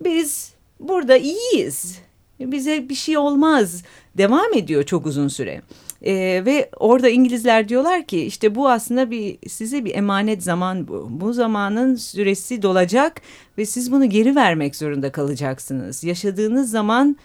biz 0.05 0.55
burada 0.81 1.17
iyiyiz. 1.17 1.99
Bize 2.41 2.89
bir 2.89 2.95
şey 2.95 3.19
olmaz. 3.19 3.83
Devam 4.19 4.55
ediyor 4.55 4.83
çok 4.85 5.07
uzun 5.07 5.29
süre. 5.29 5.63
Ee, 6.05 6.43
ve 6.47 6.71
orada 6.77 7.09
İngilizler 7.09 7.69
diyorlar 7.69 8.07
ki 8.07 8.25
işte 8.25 8.55
bu 8.55 8.71
aslında 8.71 9.11
bir 9.11 9.39
size 9.49 9.85
bir 9.85 9.95
emanet 9.95 10.43
zaman 10.43 10.89
bu. 10.89 11.09
Bu 11.11 11.33
zamanın 11.33 11.95
süresi 11.95 12.63
dolacak 12.63 13.21
ve 13.59 13.67
siz 13.67 13.93
bunu 13.93 14.09
geri 14.09 14.37
vermek 14.37 14.77
zorunda 14.77 15.13
kalacaksınız. 15.13 16.05
Yaşadığınız 16.05 16.71
zaman 16.71 17.17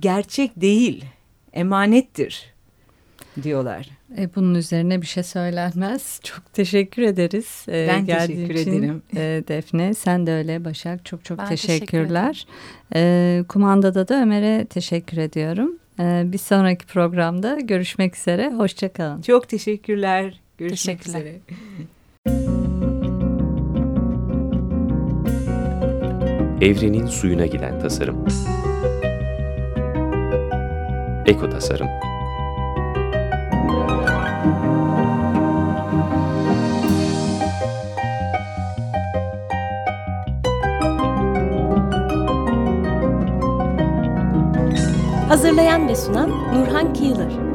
gerçek 0.00 0.60
değil, 0.60 1.04
emanettir 1.52 2.52
diyorlar. 3.42 3.88
E, 4.18 4.34
bunun 4.34 4.54
üzerine 4.54 5.02
bir 5.02 5.06
şey 5.06 5.22
söylenmez. 5.22 6.20
Çok 6.24 6.52
teşekkür 6.52 7.02
ederiz. 7.02 7.66
E, 7.68 7.88
ben 7.88 8.06
teşekkür 8.06 8.54
için. 8.54 8.72
ederim. 8.72 9.02
E, 9.16 9.44
Defne 9.48 9.94
sen 9.94 10.26
de 10.26 10.32
öyle 10.32 10.64
Başak 10.64 11.04
çok 11.04 11.24
çok 11.24 11.38
ben 11.38 11.48
teşekkürler. 11.48 12.46
Teşekkür 12.90 13.40
e, 13.40 13.44
kumandada 13.48 14.08
da 14.08 14.22
Ömer'e 14.22 14.64
teşekkür 14.64 15.16
ediyorum. 15.16 15.78
E, 16.00 16.22
bir 16.32 16.38
sonraki 16.38 16.86
programda 16.86 17.60
görüşmek 17.60 18.16
üzere. 18.16 18.52
Hoşçakalın. 18.52 19.20
Çok 19.22 19.48
teşekkürler. 19.48 20.40
Görüşmek 20.58 21.06
üzere. 21.06 21.36
Evrenin 26.60 27.06
suyuna 27.06 27.46
giden 27.46 27.80
tasarım. 27.80 28.26
Eko 31.26 31.50
tasarım. 31.50 32.11
Hazırlayan 45.42 45.88
ve 45.88 45.96
sunan 45.96 46.30
Nurhan 46.30 46.92
Kiyılır. 46.92 47.51